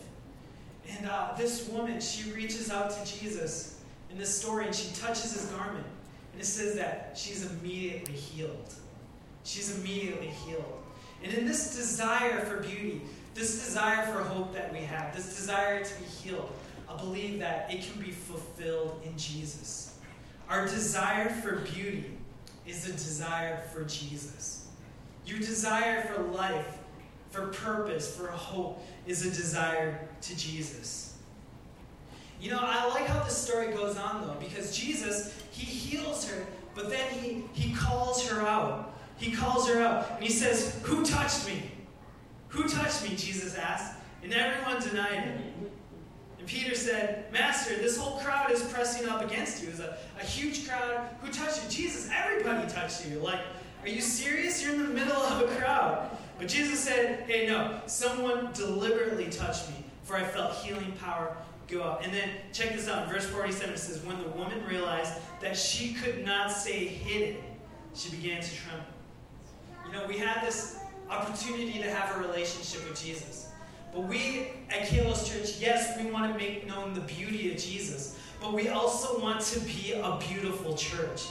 And 0.90 1.08
uh, 1.08 1.30
this 1.38 1.70
woman, 1.70 2.02
she 2.02 2.30
reaches 2.32 2.70
out 2.70 2.92
to 2.92 3.20
Jesus 3.20 3.73
in 4.14 4.20
this 4.20 4.40
story 4.40 4.66
and 4.66 4.76
she 4.76 4.94
touches 4.94 5.34
his 5.34 5.46
garment. 5.48 5.86
And 6.32 6.42
it 6.42 6.46
says 6.46 6.76
that 6.76 7.14
she's 7.16 7.52
immediately 7.52 8.14
healed. 8.14 8.74
She's 9.44 9.78
immediately 9.78 10.28
healed. 10.28 10.82
And 11.24 11.34
in 11.34 11.46
this 11.46 11.76
desire 11.76 12.42
for 12.42 12.58
beauty, 12.58 13.02
this 13.34 13.66
desire 13.66 14.06
for 14.06 14.20
hope 14.20 14.54
that 14.54 14.72
we 14.72 14.80
have, 14.80 15.16
this 15.16 15.36
desire 15.36 15.84
to 15.84 16.00
be 16.00 16.06
healed, 16.06 16.52
I 16.88 16.96
believe 16.98 17.40
that 17.40 17.74
it 17.74 17.82
can 17.82 18.02
be 18.02 18.12
fulfilled 18.12 19.02
in 19.04 19.18
Jesus. 19.18 19.98
Our 20.50 20.68
desire 20.68 21.30
for 21.30 21.58
beauty 21.58 22.12
is 22.68 22.88
a 22.88 22.92
desire 22.92 23.62
for 23.74 23.84
Jesus. 23.86 24.68
Your 25.26 25.40
desire 25.40 26.04
for 26.04 26.22
life, 26.24 26.78
for 27.32 27.48
purpose, 27.48 28.16
for 28.16 28.28
hope 28.28 28.86
is 29.08 29.26
a 29.26 29.30
desire 29.30 30.08
to 30.22 30.38
Jesus. 30.38 31.13
You 32.44 32.52
know, 32.52 32.60
I 32.62 32.90
like 32.90 33.06
how 33.06 33.24
this 33.24 33.38
story 33.38 33.68
goes 33.68 33.96
on 33.96 34.28
though, 34.28 34.36
because 34.38 34.76
Jesus, 34.76 35.34
he 35.52 35.64
heals 35.66 36.30
her, 36.30 36.46
but 36.76 36.90
then 36.90 37.10
he, 37.14 37.46
he 37.54 37.74
calls 37.74 38.28
her 38.28 38.42
out. 38.42 38.94
He 39.16 39.32
calls 39.32 39.70
her 39.70 39.82
out 39.82 40.12
and 40.16 40.24
he 40.24 40.30
says, 40.30 40.78
Who 40.84 41.06
touched 41.06 41.48
me? 41.48 41.72
Who 42.50 42.68
touched 42.68 43.10
me? 43.10 43.16
Jesus 43.16 43.56
asked. 43.56 43.98
And 44.24 44.34
everyone 44.34 44.82
denied 44.82 45.24
him. 45.24 45.42
And 46.38 46.46
Peter 46.46 46.76
said, 46.76 47.32
Master, 47.32 47.78
this 47.78 47.96
whole 47.96 48.20
crowd 48.20 48.52
is 48.52 48.62
pressing 48.64 49.08
up 49.08 49.24
against 49.24 49.64
you. 49.64 49.70
It's 49.70 49.80
a, 49.80 49.98
a 50.20 50.26
huge 50.26 50.68
crowd. 50.68 51.08
Who 51.22 51.32
touched 51.32 51.64
you? 51.64 51.70
Jesus, 51.70 52.10
everybody 52.14 52.70
touched 52.70 53.08
you. 53.08 53.20
Like, 53.20 53.40
are 53.84 53.88
you 53.88 54.02
serious? 54.02 54.62
You're 54.62 54.74
in 54.74 54.84
the 54.84 54.94
middle 54.94 55.16
of 55.16 55.50
a 55.50 55.56
crowd. 55.56 56.10
But 56.38 56.50
Jesus 56.50 56.82
said, 56.82 57.24
Hey, 57.26 57.48
no, 57.48 57.80
someone 57.86 58.50
deliberately 58.52 59.30
touched 59.30 59.70
me, 59.70 59.76
for 60.04 60.18
I 60.18 60.26
felt 60.26 60.56
healing 60.56 60.92
power 61.00 61.38
go 61.68 61.84
out. 61.84 62.04
And 62.04 62.14
then 62.14 62.30
check 62.52 62.74
this 62.74 62.88
out. 62.88 63.08
In 63.08 63.14
verse 63.14 63.26
47, 63.26 63.74
it 63.74 63.80
says, 63.80 64.04
When 64.04 64.18
the 64.22 64.30
woman 64.30 64.64
realized 64.66 65.14
that 65.42 65.58
she 65.58 65.94
could 65.94 66.26
not 66.26 66.52
stay 66.52 66.86
hidden, 66.86 67.38
she 67.94 68.10
began 68.10 68.42
to 68.42 68.56
tremble. 68.56 68.86
You 69.86 69.94
know, 69.94 70.08
we 70.08 70.18
had 70.18 70.46
this 70.46 70.80
opportunity 71.10 71.80
to 71.80 71.90
have 71.90 72.16
a 72.16 72.20
relationship 72.20 72.88
with 72.90 73.02
Jesus. 73.02 73.50
But 73.94 74.02
we 74.06 74.48
at 74.70 74.88
Kalos 74.88 75.32
Church, 75.32 75.60
yes, 75.60 75.98
we 76.04 76.10
want 76.10 76.32
to 76.32 76.38
make 76.38 76.68
known 76.68 76.94
the 76.94 77.02
beauty 77.02 77.52
of 77.54 77.60
Jesus, 77.60 78.18
but 78.42 78.54
we 78.54 78.70
also 78.70 79.20
want 79.20 79.42
to 79.42 79.60
be 79.60 79.94
a 79.94 80.20
beautiful 80.30 80.76
church. 80.76 81.24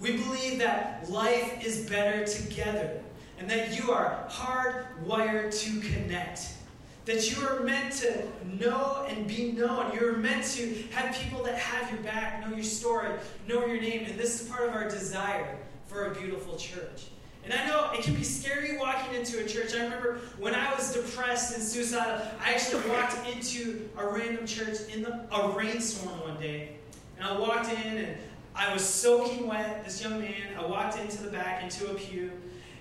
We 0.00 0.12
believe 0.12 0.58
that 0.60 1.10
life 1.10 1.64
is 1.64 1.88
better 1.88 2.24
together 2.24 3.00
and 3.38 3.50
that 3.50 3.76
you 3.76 3.90
are 3.90 4.24
hardwired 4.30 5.58
to 5.60 5.80
connect. 5.80 6.54
That 7.06 7.30
you 7.30 7.46
are 7.46 7.60
meant 7.60 7.92
to 7.96 8.26
know 8.58 9.04
and 9.08 9.26
be 9.26 9.52
known. 9.52 9.92
You're 9.92 10.16
meant 10.16 10.44
to 10.52 10.74
have 10.92 11.14
people 11.14 11.42
that 11.44 11.58
have 11.58 11.90
your 11.90 12.00
back, 12.00 12.40
know 12.40 12.54
your 12.54 12.64
story, 12.64 13.10
know 13.46 13.66
your 13.66 13.80
name. 13.80 14.06
And 14.06 14.18
this 14.18 14.40
is 14.40 14.48
part 14.48 14.66
of 14.66 14.74
our 14.74 14.88
desire 14.88 15.58
for 15.86 16.06
a 16.06 16.14
beautiful 16.14 16.56
church. 16.56 17.06
And 17.44 17.52
I 17.52 17.66
know 17.66 17.90
it 17.92 18.02
can 18.02 18.14
be 18.14 18.24
scary 18.24 18.78
walking 18.78 19.14
into 19.14 19.44
a 19.44 19.46
church. 19.46 19.74
I 19.74 19.82
remember 19.82 20.20
when 20.38 20.54
I 20.54 20.74
was 20.74 20.94
depressed 20.94 21.54
and 21.54 21.62
suicidal, 21.62 22.22
I 22.42 22.54
actually 22.54 22.88
walked 22.88 23.18
into 23.28 23.86
a 23.98 24.06
random 24.06 24.46
church 24.46 24.78
in 24.92 25.02
the, 25.02 25.26
a 25.30 25.50
rainstorm 25.50 26.20
one 26.20 26.40
day. 26.40 26.76
And 27.18 27.26
I 27.26 27.38
walked 27.38 27.70
in 27.70 27.98
and 27.98 28.16
I 28.54 28.72
was 28.72 28.82
soaking 28.82 29.46
wet, 29.46 29.84
this 29.84 30.02
young 30.02 30.20
man. 30.20 30.56
I 30.58 30.64
walked 30.64 30.98
into 30.98 31.22
the 31.22 31.30
back, 31.30 31.62
into 31.62 31.90
a 31.90 31.94
pew, 31.94 32.30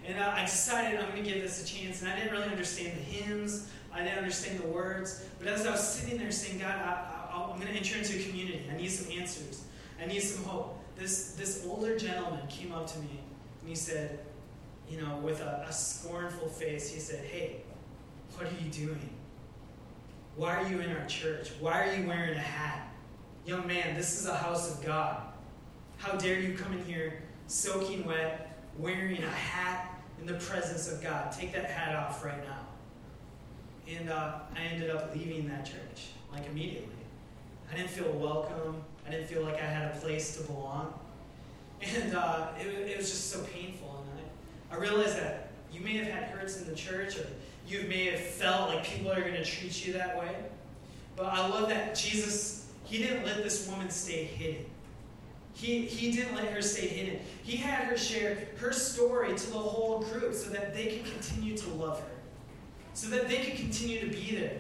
and 0.06 0.18
I 0.18 0.46
decided 0.46 1.00
I'm 1.00 1.10
going 1.12 1.24
to 1.24 1.30
give 1.30 1.42
this 1.42 1.62
a 1.62 1.66
chance. 1.66 2.02
And 2.02 2.12
I 2.12 2.16
didn't 2.16 2.32
really 2.32 2.50
understand 2.50 2.98
the 2.98 3.02
hymns, 3.02 3.70
I 3.94 4.04
didn't 4.04 4.18
understand 4.18 4.60
the 4.60 4.68
words. 4.68 5.26
But 5.40 5.48
as 5.48 5.66
I 5.66 5.72
was 5.72 5.88
sitting 5.88 6.18
there 6.18 6.32
saying, 6.32 6.60
God, 6.60 6.76
I, 6.76 7.52
am 7.52 7.60
going 7.60 7.72
to 7.72 7.78
enter 7.78 7.98
into 7.98 8.20
a 8.20 8.24
community, 8.24 8.66
I 8.72 8.78
need 8.78 8.90
some 8.90 9.12
answers, 9.18 9.64
I 10.02 10.06
need 10.06 10.22
some 10.22 10.44
hope. 10.46 10.80
This, 10.96 11.34
this 11.34 11.66
older 11.68 11.98
gentleman 11.98 12.46
came 12.48 12.72
up 12.72 12.88
to 12.94 13.00
me 13.00 13.20
and 13.62 13.70
he 13.70 13.76
said, 13.76 14.20
you 14.90 15.02
know, 15.02 15.18
with 15.18 15.42
a, 15.42 15.66
a 15.68 15.74
scornful 15.74 16.48
face, 16.50 16.92
he 16.92 17.00
said, 17.00 17.26
Hey, 17.26 17.62
what 18.36 18.46
are 18.46 18.64
you 18.64 18.70
doing? 18.70 19.10
Why 20.36 20.56
are 20.56 20.70
you 20.70 20.80
in 20.80 20.96
our 20.96 21.06
church? 21.06 21.52
Why 21.60 21.88
are 21.88 21.96
you 21.96 22.08
wearing 22.08 22.36
a 22.36 22.40
hat? 22.40 22.92
Young 23.46 23.68
man, 23.68 23.96
this 23.96 24.20
is 24.20 24.28
a 24.28 24.36
house 24.36 24.74
of 24.74 24.86
God. 24.86 25.22
How 25.98 26.14
dare 26.18 26.40
you 26.40 26.58
come 26.58 26.74
in 26.74 26.84
here 26.86 27.24
soaking 27.48 28.06
wet, 28.06 28.60
wearing 28.78 29.22
a 29.22 29.30
hat 29.30 30.02
in 30.20 30.26
the 30.26 30.34
presence 30.36 30.92
of 30.92 31.02
God? 31.02 31.32
Take 31.32 31.54
that 31.54 31.66
hat 31.66 31.96
off 31.96 32.24
right 32.26 32.44
now. 32.44 32.63
And 33.90 34.10
uh, 34.10 34.40
I 34.56 34.62
ended 34.62 34.90
up 34.90 35.14
leaving 35.16 35.48
that 35.50 35.66
church, 35.66 36.08
like 36.32 36.48
immediately. 36.48 36.90
I 37.72 37.76
didn't 37.76 37.90
feel 37.90 38.12
welcome. 38.12 38.84
I 39.06 39.12
didn't 39.12 39.28
feel 39.28 39.44
like 39.44 39.56
I 39.56 39.66
had 39.66 39.96
a 39.96 40.00
place 40.00 40.38
to 40.38 40.44
belong. 40.44 40.94
And 41.86 42.16
uh, 42.16 42.48
it, 42.58 42.68
it 42.68 42.98
was 42.98 43.10
just 43.10 43.30
so 43.30 43.44
painful. 43.54 44.06
And 44.10 44.26
I, 44.72 44.76
I 44.76 44.80
realized 44.80 45.18
that 45.18 45.52
you 45.70 45.82
may 45.82 45.98
have 45.98 46.08
had 46.08 46.24
hurts 46.30 46.62
in 46.62 46.66
the 46.66 46.76
church, 46.76 47.18
or 47.18 47.28
you 47.68 47.86
may 47.90 48.06
have 48.06 48.22
felt 48.22 48.70
like 48.70 48.86
people 48.86 49.12
are 49.12 49.20
going 49.20 49.34
to 49.34 49.44
treat 49.44 49.86
you 49.86 49.92
that 49.94 50.18
way. 50.18 50.34
But 51.18 51.26
I 51.26 51.46
love 51.48 51.68
that 51.70 51.94
Jesus, 51.96 52.72
He 52.86 53.00
didn't 53.00 53.26
let 53.26 53.44
this 53.44 53.68
woman 53.68 53.90
stay 53.90 54.24
hidden. 54.24 54.66
He, 55.54 55.86
he 55.86 56.12
didn't 56.12 56.36
let 56.36 56.46
her 56.46 56.62
stay 56.62 56.88
hidden. 56.88 57.20
He 57.44 57.58
had 57.58 57.86
her 57.86 57.98
share 57.98 58.48
her 58.58 58.72
story 58.72 59.36
to 59.36 59.52
the 59.52 59.58
whole 59.58 60.00
group 60.00 60.34
so 60.34 60.50
that 60.50 60.74
they 60.74 60.88
could 60.88 61.06
continue 61.12 61.56
to 61.56 61.70
love 61.72 62.00
her, 62.00 62.08
so 62.94 63.10
that 63.10 63.28
they 63.28 63.38
could 63.38 63.58
continue 63.58 64.00
to 64.00 64.08
be 64.08 64.36
there. 64.36 64.58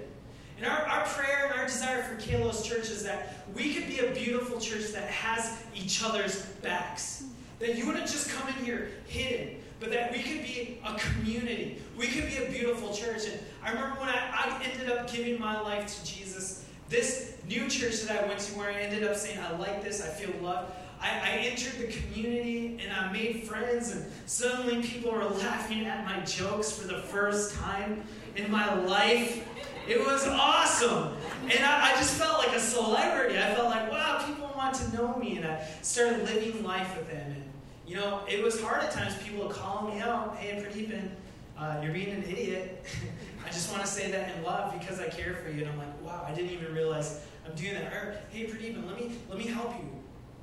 And 0.57 0.65
our, 0.67 0.83
our 0.83 1.05
prayer 1.05 1.47
and 1.47 1.59
our 1.59 1.65
desire 1.65 2.03
for 2.03 2.15
Kalos 2.15 2.63
Church 2.63 2.89
is 2.89 3.03
that 3.03 3.45
we 3.55 3.73
could 3.73 3.87
be 3.87 3.99
a 3.99 4.11
beautiful 4.11 4.59
church 4.59 4.91
that 4.93 5.09
has 5.09 5.57
each 5.75 6.03
other's 6.03 6.45
backs. 6.61 7.25
That 7.59 7.75
you 7.75 7.85
wouldn't 7.85 8.07
just 8.07 8.29
come 8.29 8.47
in 8.49 8.65
here 8.65 8.91
hidden, 9.07 9.57
but 9.79 9.91
that 9.91 10.11
we 10.11 10.21
could 10.21 10.41
be 10.43 10.79
a 10.85 10.95
community. 10.95 11.81
We 11.97 12.07
could 12.07 12.27
be 12.27 12.37
a 12.37 12.49
beautiful 12.49 12.93
church. 12.93 13.23
And 13.25 13.39
I 13.63 13.71
remember 13.71 13.99
when 13.99 14.09
I, 14.09 14.29
I 14.31 14.63
ended 14.63 14.89
up 14.89 15.11
giving 15.11 15.39
my 15.39 15.59
life 15.59 15.87
to 15.99 16.05
Jesus, 16.05 16.65
this 16.89 17.37
new 17.47 17.67
church 17.67 18.01
that 18.03 18.23
I 18.23 18.27
went 18.27 18.39
to 18.41 18.57
where 18.57 18.69
I 18.69 18.75
ended 18.75 19.03
up 19.03 19.15
saying, 19.15 19.39
I 19.39 19.55
like 19.57 19.83
this, 19.83 20.01
I 20.01 20.07
feel 20.07 20.33
loved. 20.41 20.71
I, 21.01 21.09
I 21.09 21.37
entered 21.39 21.73
the 21.79 21.87
community 21.87 22.79
and 22.81 22.91
I 22.93 23.11
made 23.11 23.43
friends, 23.43 23.91
and 23.91 24.09
suddenly 24.25 24.81
people 24.81 25.11
were 25.11 25.25
laughing 25.25 25.85
at 25.85 26.05
my 26.05 26.21
jokes 26.21 26.71
for 26.71 26.87
the 26.87 26.99
first 26.99 27.55
time 27.55 28.03
in 28.35 28.51
my 28.51 28.73
life. 28.73 29.47
It 29.87 29.99
was 29.99 30.27
awesome. 30.27 31.15
And 31.43 31.63
I, 31.65 31.91
I, 31.91 31.95
just 31.97 32.15
felt 32.15 32.37
like 32.37 32.55
a 32.55 32.59
celebrity. 32.59 33.37
I 33.37 33.53
felt 33.53 33.69
like, 33.69 33.91
wow, 33.91 34.23
people 34.25 34.51
want 34.55 34.75
to 34.75 34.93
know 34.95 35.15
me. 35.17 35.37
And 35.37 35.45
I 35.45 35.67
started 35.81 36.23
living 36.23 36.63
life 36.63 36.95
with 36.97 37.11
them. 37.11 37.31
And, 37.31 37.43
you 37.85 37.97
know, 37.97 38.21
it 38.29 38.41
was 38.41 38.61
hard 38.61 38.81
at 38.83 38.91
times, 38.91 39.15
people 39.21 39.49
calling 39.49 39.95
me 39.95 40.01
out, 40.01 40.37
hey, 40.37 40.63
Pradeepan, 40.63 41.09
uh, 41.57 41.81
you're 41.83 41.91
being 41.91 42.11
an 42.11 42.23
idiot. 42.23 42.85
I 43.45 43.49
just 43.49 43.71
want 43.71 43.83
to 43.83 43.91
say 43.91 44.09
that 44.11 44.35
in 44.35 44.43
love 44.43 44.73
because 44.79 45.01
I 45.01 45.09
care 45.09 45.33
for 45.35 45.49
you. 45.49 45.63
And 45.63 45.71
I'm 45.71 45.77
like, 45.77 46.01
wow, 46.01 46.25
I 46.25 46.33
didn't 46.33 46.51
even 46.51 46.73
realize 46.73 47.25
I'm 47.45 47.53
doing 47.55 47.73
that. 47.73 47.91
Or, 47.91 48.17
hey, 48.29 48.45
Pradeepan, 48.45 48.87
let 48.87 48.97
me, 48.97 49.11
let 49.27 49.37
me 49.37 49.47
help 49.47 49.73
you 49.75 49.89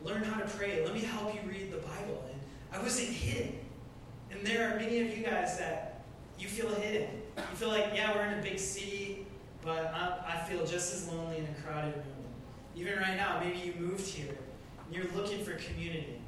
learn 0.04 0.22
how 0.22 0.38
to 0.38 0.46
pray. 0.48 0.84
Let 0.84 0.94
me 0.94 1.00
help 1.00 1.34
you 1.34 1.40
read 1.48 1.72
the 1.72 1.78
Bible. 1.78 2.24
And 2.30 2.40
I 2.72 2.82
wasn't 2.82 3.08
hidden. 3.08 3.58
And 4.30 4.46
there 4.46 4.70
are 4.70 4.76
many 4.76 5.00
of 5.00 5.16
you 5.16 5.24
guys 5.24 5.58
that 5.58 5.89
you 6.40 6.48
feel 6.48 6.74
hidden. 6.74 7.08
You 7.36 7.56
feel 7.56 7.68
like, 7.68 7.90
yeah, 7.94 8.14
we're 8.14 8.24
in 8.24 8.38
a 8.38 8.42
big 8.42 8.58
city, 8.58 9.26
but 9.62 9.92
I, 9.94 10.34
I 10.34 10.48
feel 10.48 10.64
just 10.66 10.94
as 10.94 11.08
lonely 11.08 11.38
in 11.38 11.44
a 11.44 11.62
crowded 11.62 11.94
room. 11.94 12.04
Even 12.74 12.98
right 12.98 13.16
now, 13.16 13.40
maybe 13.42 13.58
you 13.58 13.74
moved 13.78 14.06
here 14.06 14.34
and 14.86 14.94
you're 14.94 15.12
looking 15.14 15.44
for 15.44 15.52
community. 15.52 16.18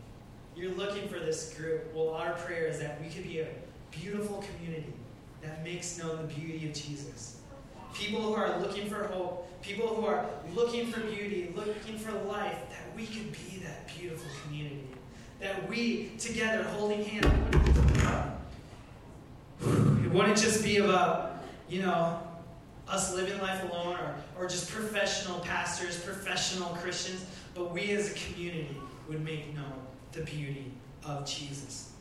You're 0.54 0.72
looking 0.72 1.08
for 1.08 1.18
this 1.18 1.54
group. 1.54 1.94
Well, 1.94 2.10
our 2.10 2.32
prayer 2.32 2.66
is 2.66 2.78
that 2.80 3.00
we 3.00 3.08
could 3.08 3.24
be 3.24 3.40
a 3.40 3.48
beautiful 3.90 4.44
community 4.56 4.92
that 5.40 5.64
makes 5.64 5.98
known 5.98 6.18
the 6.18 6.34
beauty 6.34 6.68
of 6.68 6.74
Jesus. 6.74 7.38
People 7.94 8.20
who 8.20 8.34
are 8.34 8.58
looking 8.58 8.88
for 8.88 9.04
hope, 9.04 9.62
people 9.62 9.88
who 9.88 10.06
are 10.06 10.26
looking 10.54 10.86
for 10.86 11.00
beauty, 11.00 11.52
looking 11.56 11.98
for 11.98 12.12
life, 12.28 12.58
that 12.70 12.96
we 12.96 13.06
could 13.06 13.32
be 13.32 13.62
that 13.64 13.88
beautiful 13.98 14.30
community. 14.44 14.84
That 15.40 15.68
we, 15.68 16.12
together, 16.18 16.62
holding 16.64 17.04
hands, 17.04 18.41
wouldn't 20.12 20.38
just 20.38 20.62
be 20.62 20.78
about, 20.78 21.42
you 21.68 21.82
know, 21.82 22.20
us 22.88 23.14
living 23.14 23.40
life 23.40 23.62
alone 23.70 23.96
or, 23.96 24.14
or 24.38 24.48
just 24.48 24.70
professional 24.70 25.40
pastors, 25.40 25.98
professional 26.00 26.68
Christians, 26.70 27.24
but 27.54 27.72
we 27.72 27.90
as 27.92 28.10
a 28.10 28.14
community 28.14 28.76
would 29.08 29.24
make 29.24 29.54
known 29.54 29.72
the 30.12 30.22
beauty 30.22 30.70
of 31.04 31.26
Jesus. 31.26 31.92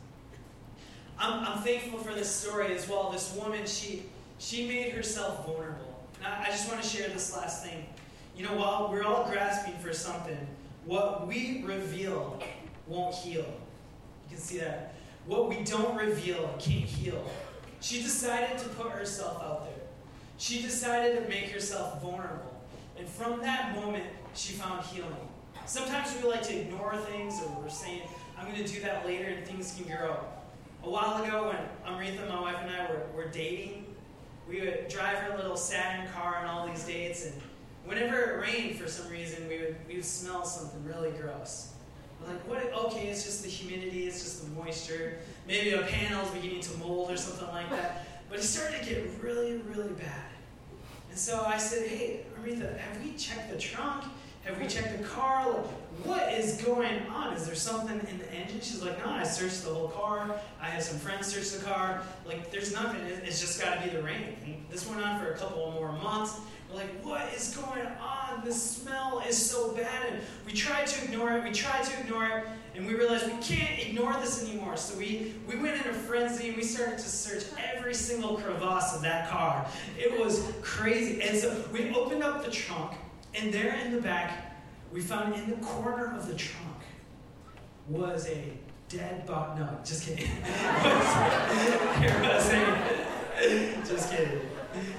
I'm, 1.18 1.44
I'm 1.44 1.58
thankful 1.62 1.98
for 1.98 2.12
this 2.12 2.28
story 2.28 2.74
as 2.74 2.88
well. 2.88 3.10
This 3.10 3.34
woman, 3.36 3.66
she, 3.66 4.04
she 4.38 4.66
made 4.66 4.92
herself 4.92 5.46
vulnerable. 5.46 6.00
Now, 6.20 6.38
I 6.40 6.46
just 6.46 6.68
want 6.68 6.82
to 6.82 6.88
share 6.88 7.08
this 7.08 7.34
last 7.36 7.64
thing. 7.64 7.86
You 8.36 8.44
know, 8.44 8.56
while 8.56 8.90
we're 8.90 9.04
all 9.04 9.24
grasping 9.30 9.74
for 9.78 9.92
something, 9.92 10.38
what 10.84 11.26
we 11.26 11.62
reveal 11.64 12.42
won't 12.86 13.14
heal. 13.14 13.44
You 13.44 14.30
can 14.30 14.38
see 14.38 14.58
that. 14.58 14.94
What 15.26 15.48
we 15.48 15.62
don't 15.62 15.96
reveal 15.96 16.48
can't 16.58 16.84
heal. 16.84 17.24
She 17.82 18.00
decided 18.00 18.58
to 18.58 18.68
put 18.70 18.92
herself 18.92 19.42
out 19.42 19.64
there. 19.64 19.84
She 20.38 20.62
decided 20.62 21.20
to 21.20 21.28
make 21.28 21.50
herself 21.50 22.00
vulnerable. 22.00 22.62
And 22.96 23.08
from 23.08 23.40
that 23.42 23.74
moment, 23.74 24.04
she 24.34 24.52
found 24.52 24.84
healing. 24.86 25.28
sometimes 25.66 26.14
we 26.16 26.28
like 26.28 26.42
to 26.42 26.56
ignore 26.56 26.96
things 26.96 27.42
or 27.42 27.60
we're 27.60 27.68
saying, 27.68 28.02
I'm 28.38 28.46
going 28.50 28.64
to 28.64 28.72
do 28.72 28.80
that 28.82 29.04
later 29.04 29.26
and 29.26 29.44
things 29.44 29.74
can 29.76 29.94
grow. 29.94 30.16
A 30.84 30.90
while 30.90 31.22
ago, 31.22 31.48
when 31.48 31.92
Amrita, 31.92 32.26
my 32.28 32.40
wife, 32.40 32.56
and 32.60 32.70
I 32.70 32.88
were, 32.88 33.02
were 33.14 33.30
dating, 33.30 33.94
we 34.48 34.60
would 34.60 34.88
drive 34.88 35.18
her 35.18 35.36
little 35.36 35.56
Saturn 35.56 36.08
car 36.12 36.36
on 36.36 36.46
all 36.46 36.66
these 36.66 36.84
dates, 36.84 37.26
and 37.26 37.34
whenever 37.84 38.18
it 38.18 38.40
rained 38.40 38.76
for 38.78 38.88
some 38.88 39.08
reason, 39.08 39.48
we 39.48 39.58
would, 39.58 39.76
we 39.86 39.94
would 39.96 40.04
smell 40.04 40.44
something 40.44 40.84
really 40.84 41.10
gross. 41.12 41.72
We're 42.20 42.32
like, 42.32 42.48
what? 42.48 42.86
Okay, 42.86 43.06
it's 43.06 43.24
just 43.24 43.44
the 43.44 43.48
humidity, 43.48 44.08
it's 44.08 44.22
just 44.22 44.44
the 44.44 44.50
moisture. 44.60 45.18
Maybe 45.46 45.70
a 45.70 45.82
panel 45.82 46.12
panel's 46.12 46.30
beginning 46.30 46.60
to 46.60 46.78
mold 46.78 47.10
or 47.10 47.16
something 47.16 47.48
like 47.48 47.70
that. 47.70 48.06
But 48.28 48.38
it 48.38 48.42
started 48.42 48.82
to 48.82 48.88
get 48.88 49.10
really, 49.22 49.56
really 49.68 49.92
bad. 49.94 50.30
And 51.10 51.18
so 51.18 51.44
I 51.46 51.58
said, 51.58 51.88
hey, 51.88 52.20
Amrita, 52.36 52.78
have 52.78 53.04
we 53.04 53.12
checked 53.12 53.50
the 53.50 53.58
trunk? 53.58 54.04
Have 54.44 54.58
we 54.60 54.66
checked 54.66 54.98
the 54.98 55.04
car? 55.04 55.50
Like, 55.50 55.66
what 56.04 56.32
is 56.32 56.60
going 56.62 57.06
on? 57.06 57.34
Is 57.34 57.46
there 57.46 57.54
something 57.54 58.00
in 58.08 58.18
the 58.18 58.32
engine? 58.32 58.60
She's 58.60 58.82
like, 58.82 59.04
no, 59.04 59.12
I 59.12 59.22
searched 59.22 59.64
the 59.64 59.72
whole 59.72 59.88
car. 59.88 60.34
I 60.60 60.66
had 60.66 60.82
some 60.82 60.98
friends 60.98 61.26
search 61.28 61.50
the 61.50 61.64
car. 61.64 62.02
Like, 62.26 62.50
there's 62.50 62.72
nothing. 62.72 63.00
It's 63.24 63.40
just 63.40 63.60
got 63.60 63.82
to 63.82 63.88
be 63.88 63.94
the 63.94 64.02
rain. 64.02 64.36
And 64.44 64.64
this 64.70 64.88
went 64.88 65.02
on 65.02 65.20
for 65.20 65.32
a 65.32 65.36
couple 65.36 65.70
more 65.72 65.92
months. 65.92 66.40
We're 66.70 66.78
like, 66.78 67.04
what 67.04 67.32
is 67.34 67.54
going 67.54 67.86
on? 67.86 68.44
The 68.44 68.52
smell 68.52 69.22
is 69.28 69.36
so 69.36 69.72
bad. 69.72 70.12
And 70.12 70.20
we 70.46 70.52
tried 70.52 70.86
to 70.86 71.04
ignore 71.04 71.32
it. 71.32 71.44
We 71.44 71.52
tried 71.52 71.84
to 71.84 72.00
ignore 72.00 72.26
it. 72.26 72.44
And 72.74 72.86
we 72.86 72.94
realized 72.94 73.26
we 73.26 73.38
can't 73.42 73.78
ignore 73.78 74.14
this 74.14 74.42
anymore. 74.48 74.76
So 74.76 74.96
we, 74.96 75.34
we 75.46 75.56
went 75.58 75.84
in 75.84 75.90
a 75.90 75.94
frenzy 75.94 76.48
and 76.48 76.56
we 76.56 76.62
started 76.62 76.98
to 76.98 77.08
search 77.08 77.44
every 77.74 77.94
single 77.94 78.36
crevasse 78.36 78.96
of 78.96 79.02
that 79.02 79.28
car. 79.28 79.66
It 79.98 80.18
was 80.18 80.50
crazy. 80.62 81.20
And 81.22 81.36
so 81.36 81.64
we 81.70 81.94
opened 81.94 82.22
up 82.22 82.44
the 82.44 82.50
trunk, 82.50 82.92
and 83.34 83.52
there 83.52 83.74
in 83.74 83.92
the 83.92 84.00
back, 84.00 84.56
we 84.90 85.00
found 85.00 85.34
in 85.34 85.50
the 85.50 85.56
corner 85.56 86.14
of 86.16 86.26
the 86.28 86.34
trunk 86.34 86.78
was 87.88 88.26
a 88.28 88.52
dead 88.88 89.26
body. 89.26 89.60
No, 89.60 89.78
just 89.84 90.06
kidding. 90.06 90.28
there 90.42 92.20
was 92.22 92.48
a, 92.52 93.82
just 93.86 94.10
kidding. 94.10 94.40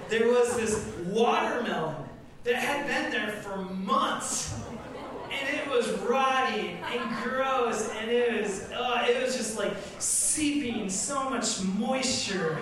There 0.09 0.27
was 0.27 0.55
this 0.57 0.85
watermelon 1.05 1.95
that 2.43 2.55
had 2.55 2.87
been 2.87 3.11
there 3.11 3.31
for 3.31 3.57
months 3.57 4.53
and 5.39 5.57
it 5.57 5.67
was 5.69 5.89
rotting 5.99 6.77
and 6.91 7.23
gross, 7.23 7.89
and 7.99 8.09
it 8.11 8.41
was 8.41 8.71
uh, 8.71 9.05
it 9.07 9.21
was 9.21 9.35
just 9.35 9.57
like 9.57 9.73
seeping 9.99 10.89
so 10.89 11.29
much 11.29 11.61
moisture 11.63 12.57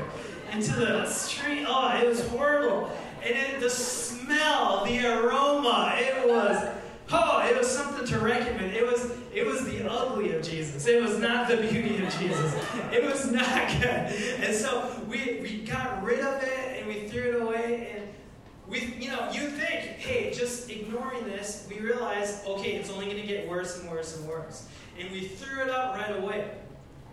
into 0.51 0.73
the 0.73 1.05
street. 1.07 1.65
Oh, 1.67 1.97
it 2.01 2.07
was 2.07 2.27
horrible, 2.27 2.91
and 3.23 3.35
it, 3.35 3.59
the 3.59 3.69
smell, 3.69 4.85
the 4.85 5.05
aroma, 5.05 5.95
it 5.97 6.27
was 6.27 6.71
oh, 7.11 7.47
it 7.47 7.57
was 7.57 7.69
something 7.69 8.05
to 8.07 8.19
with. 8.19 8.73
It 8.73 8.85
was 8.85 9.11
it 9.33 9.45
was 9.45 9.63
the 9.65 9.89
ugly 9.89 10.33
of 10.33 10.43
Jesus. 10.43 10.87
It 10.87 11.01
was 11.01 11.19
not 11.19 11.47
the 11.47 11.57
beauty 11.57 12.03
of 12.03 12.17
Jesus. 12.19 12.55
It 12.91 13.03
was 13.03 13.31
not 13.31 13.67
good, 13.79 13.85
and 13.85 14.55
so 14.55 14.91
we 15.07 15.39
we 15.41 15.63
got 15.65 16.03
rid 16.03 16.19
of 16.19 16.41
it 16.43 16.79
and 16.79 16.87
we 16.87 17.07
threw 17.07 17.21
it 17.21 17.41
away 17.41 17.93
and 17.95 18.10
we, 18.71 18.95
you 18.99 19.09
know, 19.09 19.29
you 19.33 19.49
think, 19.49 19.97
hey, 19.97 20.31
just 20.33 20.69
ignoring 20.69 21.25
this, 21.25 21.67
we 21.69 21.79
realize, 21.79 22.41
okay, 22.47 22.77
it's 22.77 22.89
only 22.89 23.05
going 23.05 23.17
to 23.17 23.27
get 23.27 23.47
worse 23.49 23.77
and 23.77 23.91
worse 23.91 24.17
and 24.17 24.27
worse. 24.27 24.65
And 24.97 25.11
we 25.11 25.27
threw 25.27 25.63
it 25.63 25.69
out 25.69 25.95
right 25.95 26.17
away. 26.17 26.51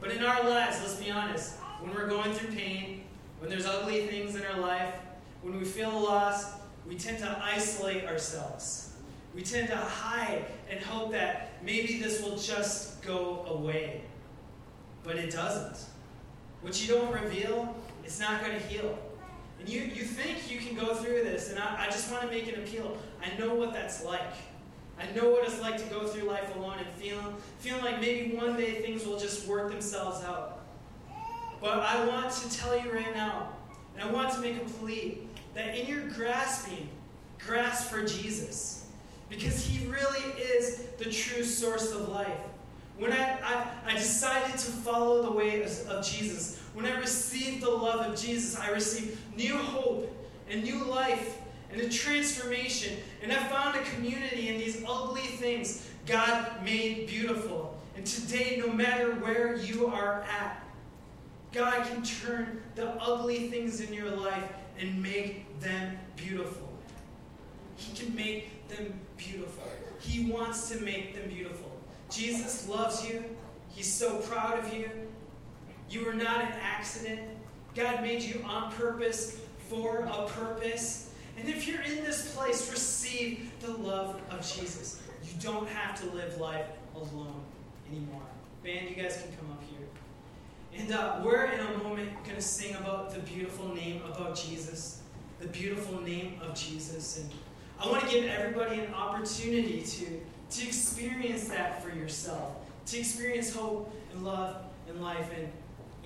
But 0.00 0.12
in 0.12 0.24
our 0.24 0.48
lives, 0.48 0.78
let's 0.80 0.94
be 0.94 1.10
honest, 1.10 1.56
when 1.80 1.92
we're 1.92 2.06
going 2.06 2.32
through 2.32 2.54
pain, 2.54 3.02
when 3.40 3.50
there's 3.50 3.66
ugly 3.66 4.06
things 4.06 4.36
in 4.36 4.44
our 4.46 4.60
life, 4.60 4.94
when 5.42 5.58
we 5.58 5.64
feel 5.64 5.90
lost, 5.90 6.54
we 6.86 6.94
tend 6.94 7.18
to 7.18 7.42
isolate 7.42 8.04
ourselves. 8.04 8.92
We 9.34 9.42
tend 9.42 9.68
to 9.68 9.76
hide 9.76 10.44
and 10.70 10.80
hope 10.80 11.10
that 11.10 11.54
maybe 11.64 11.98
this 11.98 12.22
will 12.22 12.36
just 12.36 13.02
go 13.02 13.44
away. 13.48 14.02
But 15.02 15.16
it 15.16 15.32
doesn't. 15.32 15.86
What 16.62 16.80
you 16.80 16.94
don't 16.94 17.12
reveal, 17.12 17.74
it's 18.04 18.20
not 18.20 18.44
going 18.44 18.60
to 18.60 18.64
heal. 18.66 18.96
And 19.58 19.68
you, 19.68 19.80
you 19.80 20.04
think 20.04 20.50
you 20.50 20.58
can 20.58 20.76
go 20.76 20.94
through 20.94 21.24
this, 21.24 21.50
and 21.50 21.58
I, 21.58 21.86
I 21.86 21.86
just 21.86 22.10
want 22.10 22.22
to 22.22 22.28
make 22.28 22.46
an 22.48 22.62
appeal. 22.62 22.96
I 23.22 23.36
know 23.38 23.54
what 23.54 23.72
that's 23.72 24.04
like. 24.04 24.20
I 24.98 25.04
know 25.16 25.30
what 25.30 25.44
it's 25.44 25.60
like 25.60 25.76
to 25.78 25.84
go 25.84 26.06
through 26.06 26.28
life 26.28 26.54
alone 26.56 26.78
and 26.78 26.88
feeling, 26.96 27.34
feeling 27.60 27.84
like 27.84 28.00
maybe 28.00 28.36
one 28.36 28.56
day 28.56 28.82
things 28.82 29.06
will 29.06 29.18
just 29.18 29.46
work 29.46 29.70
themselves 29.70 30.24
out. 30.24 30.60
But 31.60 31.80
I 31.80 32.04
want 32.06 32.30
to 32.32 32.56
tell 32.56 32.78
you 32.78 32.92
right 32.92 33.14
now, 33.14 33.48
and 33.94 34.08
I 34.08 34.12
want 34.12 34.32
to 34.34 34.40
make 34.40 34.56
a 34.56 34.64
plea, 34.64 35.18
that 35.54 35.76
in 35.76 35.86
your 35.86 36.08
grasping, 36.08 36.88
grasp 37.44 37.90
for 37.90 38.04
Jesus. 38.04 38.86
Because 39.28 39.64
he 39.64 39.86
really 39.86 40.24
is 40.40 40.84
the 40.98 41.04
true 41.04 41.44
source 41.44 41.92
of 41.92 42.08
life. 42.08 42.38
When 42.96 43.12
I, 43.12 43.38
I, 43.42 43.66
I 43.86 43.92
decided 43.94 44.52
to 44.52 44.70
follow 44.70 45.22
the 45.22 45.30
way 45.30 45.62
of, 45.62 45.70
of 45.88 46.04
Jesus, 46.04 46.60
when 46.78 46.86
I 46.86 46.96
received 47.00 47.64
the 47.64 47.70
love 47.70 48.06
of 48.06 48.16
Jesus, 48.16 48.56
I 48.56 48.70
received 48.70 49.18
new 49.36 49.56
hope 49.56 50.16
and 50.48 50.62
new 50.62 50.84
life 50.84 51.38
and 51.72 51.80
a 51.80 51.88
transformation. 51.88 52.96
And 53.20 53.32
I 53.32 53.42
found 53.48 53.74
a 53.74 53.82
community 53.82 54.48
in 54.48 54.58
these 54.58 54.84
ugly 54.86 55.22
things 55.22 55.88
God 56.06 56.62
made 56.64 57.08
beautiful. 57.08 57.76
And 57.96 58.06
today, 58.06 58.62
no 58.64 58.72
matter 58.72 59.10
where 59.14 59.56
you 59.56 59.88
are 59.88 60.22
at, 60.22 60.64
God 61.52 61.84
can 61.84 62.04
turn 62.04 62.62
the 62.76 62.90
ugly 63.02 63.48
things 63.48 63.80
in 63.80 63.92
your 63.92 64.10
life 64.10 64.48
and 64.78 65.02
make 65.02 65.58
them 65.58 65.98
beautiful. 66.14 66.68
He 67.74 67.92
can 67.96 68.14
make 68.14 68.68
them 68.68 68.94
beautiful. 69.16 69.64
He 69.98 70.30
wants 70.30 70.68
to 70.70 70.80
make 70.82 71.16
them 71.16 71.28
beautiful. 71.28 71.72
Jesus 72.08 72.68
loves 72.68 73.04
you. 73.04 73.24
He's 73.68 73.92
so 73.92 74.18
proud 74.18 74.60
of 74.60 74.72
you. 74.72 74.88
You 75.98 76.08
are 76.08 76.14
not 76.14 76.42
an 76.42 76.52
accident. 76.62 77.20
God 77.74 78.02
made 78.02 78.22
you 78.22 78.44
on 78.46 78.70
purpose 78.72 79.40
for 79.68 80.08
a 80.10 80.26
purpose. 80.28 81.10
And 81.38 81.48
if 81.48 81.66
you're 81.66 81.82
in 81.82 82.04
this 82.04 82.34
place, 82.34 82.70
receive 82.70 83.50
the 83.60 83.72
love 83.72 84.20
of 84.30 84.40
Jesus. 84.40 85.02
You 85.24 85.32
don't 85.40 85.68
have 85.68 86.00
to 86.00 86.06
live 86.14 86.38
life 86.38 86.66
alone 86.94 87.42
anymore. 87.90 88.22
Band, 88.62 88.88
you 88.90 89.02
guys 89.02 89.22
can 89.22 89.36
come 89.36 89.50
up 89.50 89.62
here. 89.68 90.80
And 90.80 90.92
uh, 90.92 91.20
we're 91.24 91.46
in 91.46 91.58
a 91.58 91.78
moment 91.78 92.12
going 92.22 92.36
to 92.36 92.42
sing 92.42 92.76
about 92.76 93.12
the 93.12 93.20
beautiful 93.20 93.74
name 93.74 94.02
about 94.06 94.36
Jesus, 94.36 95.02
the 95.40 95.48
beautiful 95.48 96.00
name 96.00 96.40
of 96.42 96.54
Jesus. 96.54 97.18
And 97.18 97.30
I 97.80 97.90
want 97.90 98.04
to 98.04 98.10
give 98.10 98.26
everybody 98.26 98.80
an 98.80 98.94
opportunity 98.94 99.82
to, 99.82 100.20
to 100.58 100.66
experience 100.66 101.48
that 101.48 101.82
for 101.82 101.90
yourself, 101.90 102.52
to 102.86 102.98
experience 102.98 103.52
hope 103.52 103.92
and 104.12 104.24
love 104.24 104.56
and 104.88 105.02
life. 105.02 105.30
And 105.36 105.48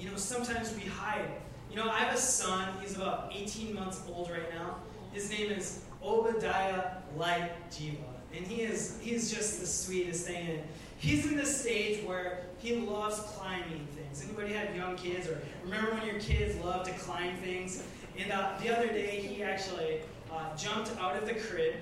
you 0.02 0.10
know, 0.10 0.16
sometimes 0.16 0.74
we 0.74 0.82
hide. 0.82 1.28
You 1.70 1.76
know, 1.76 1.88
I 1.88 1.98
have 1.98 2.14
a 2.14 2.18
son, 2.18 2.68
he's 2.80 2.96
about 2.96 3.32
18 3.32 3.72
months 3.72 4.02
old 4.12 4.30
right 4.30 4.52
now. 4.52 4.76
His 5.12 5.30
name 5.30 5.50
is 5.52 5.84
Obadiah 6.04 6.96
Light 7.16 7.52
Jiva. 7.70 7.96
And 8.34 8.46
he 8.46 8.62
is 8.62 8.98
he's 9.00 9.30
just 9.30 9.60
the 9.60 9.66
sweetest 9.66 10.26
thing. 10.26 10.48
And 10.48 10.62
he's 10.98 11.24
in 11.26 11.36
this 11.36 11.60
stage 11.60 12.04
where 12.04 12.46
he 12.58 12.76
loves 12.76 13.20
climbing 13.20 13.86
things. 13.94 14.24
Anybody 14.24 14.54
have 14.54 14.74
young 14.74 14.96
kids 14.96 15.28
or 15.28 15.40
remember 15.62 15.92
when 15.92 16.06
your 16.06 16.18
kids 16.18 16.56
love 16.64 16.84
to 16.86 16.92
climb 16.94 17.36
things? 17.36 17.84
And 18.18 18.32
uh, 18.32 18.54
the 18.60 18.76
other 18.76 18.88
day 18.88 19.20
he 19.20 19.42
actually 19.42 20.00
uh, 20.32 20.56
jumped 20.56 20.90
out 20.98 21.16
of 21.16 21.26
the 21.26 21.34
crib 21.34 21.74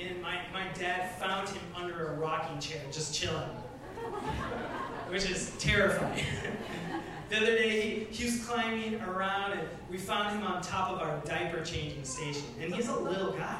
and 0.00 0.22
my, 0.22 0.38
my 0.52 0.66
dad 0.78 1.18
found 1.18 1.48
him 1.48 1.62
under 1.76 2.08
a 2.08 2.14
rocking 2.14 2.58
chair, 2.60 2.80
just 2.90 3.14
chilling. 3.14 3.42
Which 5.10 5.28
is 5.28 5.52
terrifying. 5.58 6.24
The 7.32 7.38
other 7.38 7.56
day, 7.56 8.04
he, 8.10 8.14
he 8.14 8.24
was 8.26 8.44
climbing 8.44 9.00
around, 9.00 9.52
and 9.52 9.66
we 9.90 9.96
found 9.96 10.38
him 10.38 10.46
on 10.46 10.60
top 10.60 10.90
of 10.90 11.00
our 11.00 11.16
diaper 11.24 11.64
changing 11.64 12.04
station. 12.04 12.42
And 12.60 12.74
he's 12.74 12.90
a 12.90 12.94
little 12.94 13.32
guy. 13.32 13.58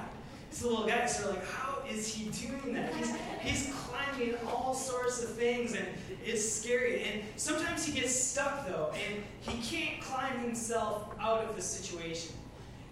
He's 0.51 0.61
a 0.61 0.69
little 0.69 0.87
guy, 0.87 1.07
so 1.07 1.29
we're 1.29 1.37
like, 1.37 1.49
how 1.49 1.79
is 1.91 2.07
he 2.07 2.29
doing 2.47 2.75
that? 2.75 2.95
He's, 2.95 3.17
he's 3.41 3.75
climbing 3.75 4.35
all 4.47 4.75
sorts 4.75 5.23
of 5.23 5.31
things, 5.31 5.73
and 5.73 5.87
it's 6.23 6.47
scary. 6.47 7.05
And 7.05 7.23
sometimes 7.37 7.87
he 7.87 7.99
gets 7.99 8.15
stuck, 8.15 8.69
though, 8.69 8.93
and 8.93 9.23
he 9.41 9.63
can't 9.63 10.03
climb 10.03 10.39
himself 10.41 11.07
out 11.19 11.43
of 11.43 11.57
the 11.57 11.63
situation. 11.63 12.35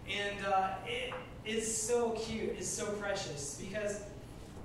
And 0.09 0.47
uh, 0.47 0.71
it 0.87 1.13
is 1.45 1.77
so 1.77 2.13
cute, 2.13 2.55
it's 2.57 2.67
so 2.67 2.87
precious, 2.93 3.61
because 3.63 4.01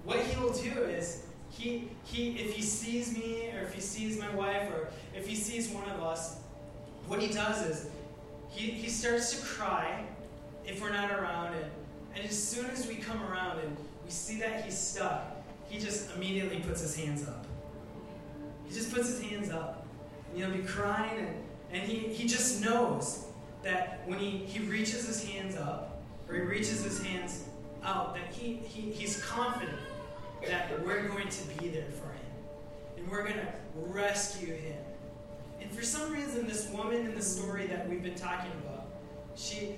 what 0.06 0.20
he 0.20 0.42
will 0.42 0.54
do 0.54 0.72
is 0.84 1.26
he, 1.58 1.88
he, 2.04 2.32
if 2.32 2.54
he 2.54 2.62
sees 2.62 3.16
me, 3.16 3.52
or 3.56 3.62
if 3.64 3.74
he 3.74 3.82
sees 3.82 4.20
my 4.20 4.34
wife, 4.36 4.70
or 4.72 4.90
if 5.16 5.28
he 5.28 5.36
sees 5.36 5.70
one 5.70 5.88
of 5.90 6.02
us, 6.02 6.38
what 7.08 7.22
he 7.22 7.28
does 7.28 7.66
is 7.66 7.90
he, 8.50 8.72
he 8.72 8.90
starts 8.90 9.32
to 9.32 9.46
cry 9.46 10.04
if 10.66 10.82
we're 10.82 10.92
not 10.92 11.12
around. 11.12 11.54
And, 11.54 11.66
and 12.16 12.26
as 12.26 12.42
soon 12.42 12.66
as 12.68 12.88
we 12.88 12.96
come 12.96 13.22
around 13.24 13.60
and 13.60 13.76
we 14.04 14.12
see 14.12 14.40
that 14.40 14.66
he's 14.66 14.78
stuck, 14.78 15.32
he 15.70 15.80
just 15.80 16.14
immediately 16.16 16.60
puts 16.60 16.82
his 16.82 16.96
hands 16.96 17.28
up. 17.28 17.46
He 18.68 18.74
just 18.74 18.94
puts 18.94 19.08
his 19.08 19.22
hands 19.22 19.50
up. 19.50 19.86
And 20.30 20.38
he'll 20.38 20.52
be 20.52 20.64
crying, 20.64 21.20
and, 21.20 21.36
and 21.72 21.84
he, 21.84 22.00
he 22.14 22.28
just 22.28 22.62
knows 22.64 23.26
that 23.64 24.02
when 24.06 24.20
he, 24.20 24.30
he 24.30 24.60
reaches 24.60 25.08
his 25.08 25.24
hands 25.24 25.56
up, 25.56 26.02
or 26.28 26.36
he 26.36 26.42
reaches 26.42 26.84
his 26.84 27.02
hands 27.04 27.46
out, 27.84 28.16
that 28.16 28.34
he, 28.34 28.56
he, 28.56 28.92
he's 28.92 29.24
confident 29.24 29.80
that 30.48 30.84
we're 30.86 31.08
going 31.08 31.30
to 31.30 31.48
be 31.58 31.70
there 31.70 31.90
for 31.92 32.08
him. 32.08 32.22
And 32.98 33.10
we're 33.10 33.24
going 33.24 33.36
to 33.36 33.54
rescue 33.76 34.54
him. 34.54 34.78
And 35.62 35.72
for 35.72 35.84
some 35.84 36.12
reason, 36.12 36.48
this 36.48 36.70
woman 36.70 37.06
in 37.06 37.16
the 37.16 37.22
story 37.22 37.68
that 37.68 37.90
we've 37.90 38.04
been 38.04 38.16
talking 38.16 38.52
about, 38.64 38.88
she, 39.36 39.76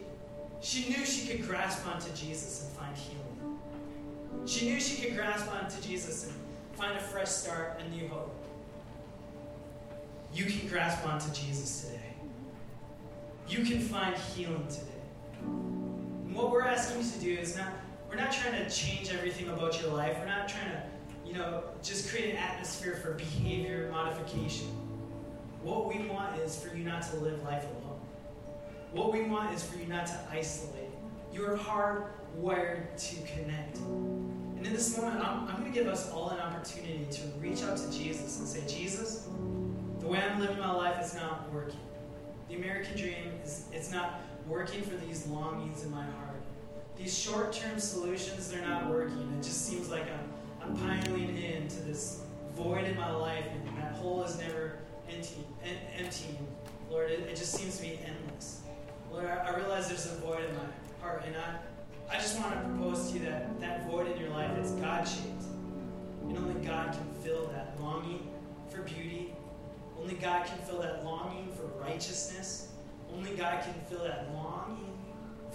she 0.61 0.89
knew 0.89 1.05
she 1.05 1.27
could 1.27 1.47
grasp 1.47 1.87
onto 1.87 2.11
Jesus 2.13 2.63
and 2.63 2.73
find 2.77 2.95
healing. 2.95 3.59
She 4.45 4.69
knew 4.69 4.79
she 4.79 5.01
could 5.01 5.15
grasp 5.15 5.51
onto 5.53 5.81
Jesus 5.81 6.25
and 6.25 6.33
find 6.73 6.97
a 6.97 7.01
fresh 7.01 7.29
start, 7.29 7.81
a 7.85 7.89
new 7.89 8.07
hope. 8.07 8.33
You 10.33 10.45
can 10.45 10.67
grasp 10.67 11.07
onto 11.07 11.31
Jesus 11.33 11.81
today. 11.81 12.01
You 13.47 13.63
can 13.65 13.79
find 13.79 14.15
healing 14.15 14.67
today. 14.67 14.83
And 15.41 16.35
what 16.35 16.51
we're 16.51 16.65
asking 16.65 17.01
you 17.01 17.09
to 17.11 17.19
do 17.19 17.41
is 17.41 17.55
not, 17.57 17.73
we're 18.09 18.15
not 18.15 18.31
trying 18.31 18.63
to 18.63 18.69
change 18.69 19.11
everything 19.11 19.49
about 19.49 19.81
your 19.81 19.91
life. 19.93 20.17
We're 20.19 20.27
not 20.27 20.47
trying 20.47 20.71
to, 20.71 20.83
you 21.25 21.33
know, 21.33 21.63
just 21.83 22.09
create 22.09 22.31
an 22.31 22.37
atmosphere 22.37 22.95
for 22.95 23.13
behavior 23.13 23.89
modification. 23.91 24.67
What 25.61 25.87
we 25.87 26.07
want 26.07 26.39
is 26.39 26.63
for 26.63 26.75
you 26.75 26.83
not 26.83 27.01
to 27.03 27.17
live 27.17 27.43
life 27.43 27.63
alone. 27.63 27.99
What 28.93 29.11
we 29.11 29.23
want 29.23 29.53
is 29.53 29.63
for 29.63 29.77
you 29.77 29.87
not 29.87 30.07
to 30.07 30.19
isolate. 30.31 30.89
You 31.33 31.45
are 31.45 31.57
hardwired 31.57 32.95
to 33.09 33.15
connect. 33.33 33.77
And 33.77 34.65
in 34.65 34.73
this 34.73 34.97
moment, 34.97 35.23
I'm, 35.23 35.47
I'm 35.47 35.59
going 35.59 35.71
to 35.71 35.77
give 35.77 35.87
us 35.87 36.09
all 36.09 36.29
an 36.29 36.39
opportunity 36.39 37.05
to 37.11 37.21
reach 37.39 37.61
out 37.63 37.77
to 37.77 37.91
Jesus 37.91 38.39
and 38.39 38.47
say, 38.47 38.63
Jesus, 38.65 39.27
the 39.99 40.07
way 40.07 40.19
I'm 40.19 40.39
living 40.39 40.59
my 40.59 40.71
life 40.71 41.03
is 41.03 41.13
not 41.13 41.51
working. 41.53 41.79
The 42.49 42.55
American 42.55 42.97
dream 42.97 43.33
is 43.43 43.65
it's 43.73 43.91
not 43.91 44.21
working 44.47 44.81
for 44.81 44.95
these 44.95 45.27
longings 45.27 45.83
in 45.83 45.91
my 45.91 46.03
heart. 46.03 46.26
These 46.97 47.17
short-term 47.17 47.79
solutions, 47.79 48.49
they're 48.49 48.65
not 48.65 48.89
working. 48.89 49.31
It 49.37 49.43
just 49.43 49.65
seems 49.65 49.89
like 49.89 50.03
I'm, 50.03 50.29
I'm 50.61 50.75
piling 50.77 51.37
into 51.37 51.81
this 51.81 52.23
void 52.55 52.85
in 52.85 52.97
my 52.97 53.11
life, 53.11 53.45
and 53.53 53.77
that 53.77 53.93
hole 53.93 54.23
is 54.23 54.39
never 54.39 54.79
empty, 55.09 55.45
emptying. 55.95 56.47
Lord, 56.89 57.11
it, 57.11 57.19
it 57.19 57.35
just 57.35 57.53
seems 57.53 57.77
to 57.77 57.83
be 57.83 57.99
endless. 58.03 58.61
Lord, 59.11 59.25
I, 59.25 59.35
I 59.35 59.55
realize 59.55 59.87
there's 59.87 60.07
a 60.07 60.15
void 60.15 60.43
in 60.43 60.55
my 60.55 60.63
heart, 61.01 61.23
and 61.25 61.35
I, 61.35 62.15
I 62.15 62.19
just 62.19 62.39
want 62.39 62.53
to 62.53 62.59
propose 62.61 63.11
to 63.11 63.19
you 63.19 63.25
that 63.25 63.59
that 63.59 63.89
void 63.89 64.11
in 64.11 64.19
your 64.19 64.29
life 64.31 64.57
is 64.57 64.71
God-shaped. 64.71 65.43
And 66.23 66.37
only 66.37 66.65
God 66.65 66.93
can 66.93 67.23
fill 67.23 67.47
that 67.47 67.75
longing 67.79 68.27
for 68.69 68.81
beauty, 68.81 69.33
only 69.99 70.15
God 70.15 70.45
can 70.45 70.57
fill 70.59 70.81
that 70.81 71.03
longing 71.03 71.51
for 71.55 71.63
righteousness. 71.81 72.69
Only 73.13 73.31
God 73.35 73.63
can 73.63 73.73
fill 73.89 74.03
that 74.03 74.29
longing 74.33 74.86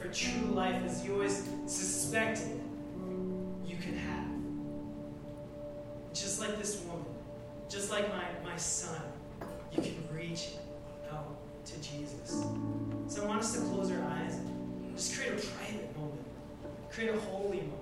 for 0.03 0.13
true 0.13 0.49
life 0.49 0.83
as 0.85 1.05
you 1.05 1.13
always 1.13 1.49
suspected 1.67 2.61
you 3.65 3.77
can 3.77 3.97
have. 3.97 4.27
Just 6.13 6.41
like 6.41 6.59
this 6.59 6.83
woman, 6.83 7.07
just 7.69 7.91
like 7.91 8.09
my, 8.09 8.25
my 8.45 8.57
son, 8.57 9.01
you 9.73 9.81
can 9.81 9.97
reach 10.13 10.49
out 11.13 11.37
to 11.65 11.75
Jesus. 11.77 12.45
So 13.07 13.23
I 13.23 13.27
want 13.27 13.41
us 13.41 13.55
to 13.55 13.61
close 13.61 13.91
our 13.93 14.03
eyes 14.03 14.35
and 14.35 14.97
just 14.97 15.17
create 15.17 15.33
a 15.33 15.47
private 15.47 15.97
moment, 15.97 16.21
create 16.91 17.15
a 17.15 17.21
holy 17.21 17.59
moment, 17.59 17.73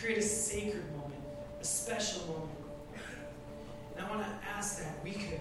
create 0.00 0.18
a 0.18 0.22
sacred 0.22 0.90
moment, 0.92 1.20
a 1.60 1.64
special 1.64 2.26
moment. 2.26 2.50
And 3.96 4.06
I 4.06 4.10
want 4.10 4.22
to 4.22 4.48
ask 4.48 4.82
that 4.82 5.04
we 5.04 5.12
could 5.12 5.40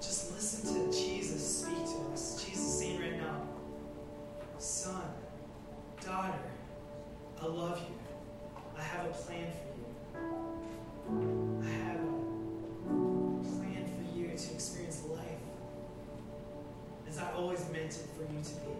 just 0.00 0.32
listen 0.32 0.74
to 0.74 0.92
Jesus 0.92 1.62
speak 1.62 1.76
to 1.76 2.12
us. 2.12 2.44
Jesus 2.44 2.78
saying 2.78 3.00
right 3.00 3.16
now, 3.16 3.47
Son, 4.60 5.00
daughter, 6.04 6.34
I 7.40 7.46
love 7.46 7.80
you. 7.88 7.94
I 8.76 8.82
have 8.82 9.06
a 9.06 9.10
plan 9.10 9.46
for 9.52 9.68
you. 9.78 11.62
I 11.62 11.70
have 11.84 12.00
a 12.00 13.44
plan 13.44 13.84
for 13.86 14.18
you 14.18 14.26
to 14.26 14.52
experience 14.52 15.04
life 15.08 15.22
as 17.08 17.18
I 17.18 17.30
always 17.34 17.60
meant 17.70 17.92
it 17.92 18.08
for 18.16 18.22
you 18.22 18.42
to 18.42 18.50
be. 18.50 18.72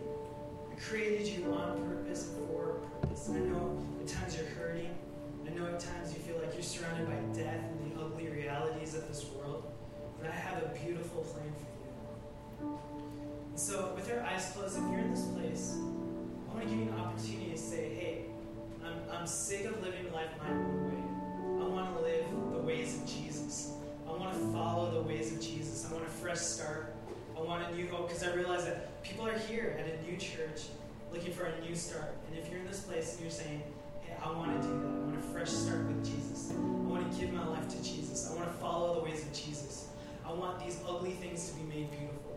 I 0.72 0.74
created 0.80 1.28
you 1.28 1.52
on 1.52 1.80
purpose 1.86 2.30
for 2.34 2.78
a 2.78 3.06
purpose. 3.06 3.30
I 3.32 3.38
know 3.38 3.80
at 4.00 4.08
times 4.08 4.36
you're 4.36 4.46
hurting. 4.46 4.98
I 5.46 5.50
know 5.56 5.66
at 5.66 5.78
times 5.78 6.12
you 6.12 6.18
feel 6.18 6.38
like 6.42 6.54
you're 6.54 6.62
surrounded 6.64 7.06
by 7.06 7.38
death 7.38 7.62
and 7.70 7.92
the 7.92 8.00
ugly 8.00 8.28
realities 8.28 8.96
of 8.96 9.06
this 9.06 9.24
world. 9.26 9.62
But 10.20 10.30
I 10.30 10.34
have 10.34 10.60
a 10.60 10.68
beautiful 10.84 11.22
plan 11.22 11.52
for 11.52 11.60
you. 11.60 11.67
So, 13.58 13.92
with 13.96 14.08
our 14.12 14.22
eyes 14.22 14.52
closed, 14.54 14.78
if 14.78 14.84
you're 14.84 15.00
in 15.00 15.10
this 15.10 15.26
place, 15.26 15.76
I 15.76 16.54
want 16.54 16.62
to 16.62 16.70
give 16.70 16.78
you 16.78 16.92
an 16.92 17.00
opportunity 17.00 17.50
to 17.50 17.58
say, 17.58 17.92
hey, 17.92 18.24
I'm, 18.84 18.94
I'm 19.12 19.26
sick 19.26 19.64
of 19.64 19.82
living 19.82 20.12
life 20.12 20.28
my 20.40 20.50
own 20.50 20.86
way. 20.86 21.64
I 21.64 21.68
want 21.68 21.96
to 21.96 22.02
live 22.02 22.24
the 22.52 22.60
ways 22.60 22.94
of 22.94 23.06
Jesus. 23.06 23.72
I 24.08 24.12
want 24.12 24.32
to 24.32 24.38
follow 24.52 24.92
the 24.92 25.02
ways 25.02 25.32
of 25.32 25.40
Jesus. 25.40 25.88
I 25.90 25.92
want 25.92 26.06
a 26.06 26.08
fresh 26.08 26.38
start. 26.38 26.94
I 27.36 27.40
want 27.40 27.68
a 27.68 27.74
new 27.74 27.88
hope 27.88 28.08
because 28.08 28.22
I 28.22 28.32
realize 28.32 28.64
that 28.64 29.02
people 29.02 29.26
are 29.26 29.36
here 29.36 29.76
at 29.80 29.86
a 29.92 30.08
new 30.08 30.16
church 30.16 30.68
looking 31.12 31.32
for 31.32 31.46
a 31.46 31.60
new 31.60 31.74
start. 31.74 32.14
And 32.28 32.38
if 32.38 32.48
you're 32.48 32.60
in 32.60 32.66
this 32.68 32.82
place 32.82 33.14
and 33.14 33.22
you're 33.22 33.30
saying, 33.30 33.60
hey, 34.02 34.14
I 34.24 34.30
want 34.30 34.62
to 34.62 34.68
do 34.68 34.72
that, 34.72 34.86
I 34.86 34.98
want 35.00 35.16
a 35.16 35.20
fresh 35.20 35.50
start 35.50 35.84
with 35.86 36.04
Jesus. 36.04 36.52
I 36.52 36.60
want 36.88 37.10
to 37.10 37.18
give 37.18 37.32
my 37.32 37.46
life 37.48 37.68
to 37.68 37.82
Jesus. 37.82 38.30
I 38.30 38.36
want 38.36 38.46
to 38.46 38.56
follow 38.58 38.94
the 38.94 39.00
ways 39.00 39.22
of 39.22 39.32
Jesus. 39.32 39.88
I 40.24 40.32
want 40.32 40.60
these 40.60 40.78
ugly 40.88 41.12
things 41.12 41.50
to 41.50 41.56
be 41.56 41.62
made 41.64 41.90
beautiful. 41.90 42.27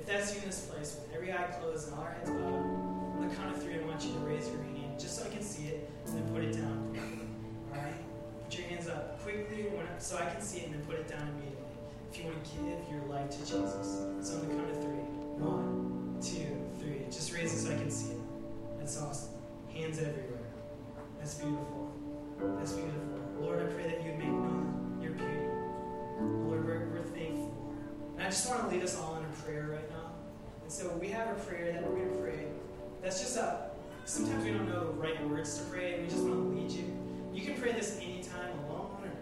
If 0.00 0.06
that's 0.06 0.34
you 0.34 0.40
in 0.40 0.46
this 0.46 0.64
place, 0.64 0.96
with 0.96 1.14
every 1.14 1.30
eye 1.30 1.52
closed 1.60 1.88
and 1.88 1.98
all 1.98 2.04
our 2.04 2.12
heads 2.12 2.30
bowed, 2.30 2.40
on 2.40 3.28
the 3.28 3.34
count 3.36 3.54
of 3.54 3.62
three, 3.62 3.74
I 3.74 3.84
want 3.84 4.02
you 4.02 4.14
to 4.14 4.18
raise 4.20 4.48
your 4.48 4.62
hand 4.62 4.98
just 4.98 5.18
so 5.18 5.26
I 5.26 5.28
can 5.28 5.42
see 5.42 5.68
it, 5.68 5.90
and 6.06 6.16
then 6.16 6.34
put 6.34 6.42
it 6.42 6.54
down. 6.54 6.96
All 7.70 7.78
right? 7.78 7.92
Put 8.44 8.58
your 8.58 8.66
hands 8.68 8.88
up 8.88 9.20
quickly 9.20 9.66
so 9.98 10.16
I 10.16 10.24
can 10.30 10.40
see 10.40 10.60
it, 10.60 10.66
and 10.66 10.74
then 10.74 10.84
put 10.86 10.96
it 10.96 11.06
down 11.06 11.20
immediately. 11.36 11.68
If 12.10 12.18
you 12.18 12.24
want 12.24 12.42
to 12.42 12.50
give 12.50 12.80
your 12.90 13.04
life 13.10 13.28
to 13.28 13.38
Jesus. 13.40 14.00
So 14.22 14.40
on 14.40 14.48
the 14.48 14.54
count 14.54 14.70
of 14.70 14.80
three. 14.82 15.04
One, 15.36 16.16
two, 16.22 16.48
three. 16.80 17.04
Just 17.10 17.34
raise 17.34 17.52
it 17.52 17.58
so 17.66 17.74
I 17.74 17.76
can 17.76 17.90
see 17.90 18.12
it. 18.12 18.20
That's 18.78 19.00
awesome. 19.02 19.34
Hands 19.68 19.98
everywhere. 19.98 20.48
That's 21.18 21.34
beautiful. 21.34 21.92
That's 22.56 22.72
beautiful. 22.72 23.20
Lord, 23.38 23.68
I 23.68 23.72
pray 23.74 23.84
that 23.84 24.02
you 24.02 24.12
would 24.12 24.18
make 24.18 24.28
known 24.28 24.98
your 25.02 25.12
beauty. 25.12 25.44
Lord, 26.48 26.64
we're, 26.64 26.88
we're 26.88 27.04
thankful. 27.04 27.76
And 28.16 28.26
I 28.26 28.30
just 28.30 28.48
want 28.48 28.62
to 28.62 28.68
lead 28.68 28.82
us 28.82 28.98
all 28.98 29.19
prayer 29.44 29.68
right 29.72 29.90
now. 29.90 30.12
And 30.62 30.72
so 30.72 30.96
we 31.00 31.08
have 31.08 31.28
a 31.28 31.40
prayer 31.40 31.72
that 31.72 31.82
we're 31.82 31.96
going 31.96 32.10
to 32.10 32.16
pray. 32.18 32.46
That's 33.02 33.20
just 33.20 33.36
a, 33.36 33.70
sometimes 34.04 34.44
we 34.44 34.52
don't 34.52 34.68
know 34.68 34.86
the 34.86 34.92
right 34.92 35.28
words 35.28 35.58
to 35.58 35.64
pray, 35.64 35.94
and 35.94 36.02
we 36.02 36.08
just 36.08 36.22
want 36.22 36.34
to 36.34 36.60
lead 36.60 36.70
you. 36.70 36.96
You 37.32 37.42
can 37.42 37.60
pray 37.60 37.72
this 37.72 37.98
anytime 38.00 38.50
alone 38.66 38.98
or 39.02 39.12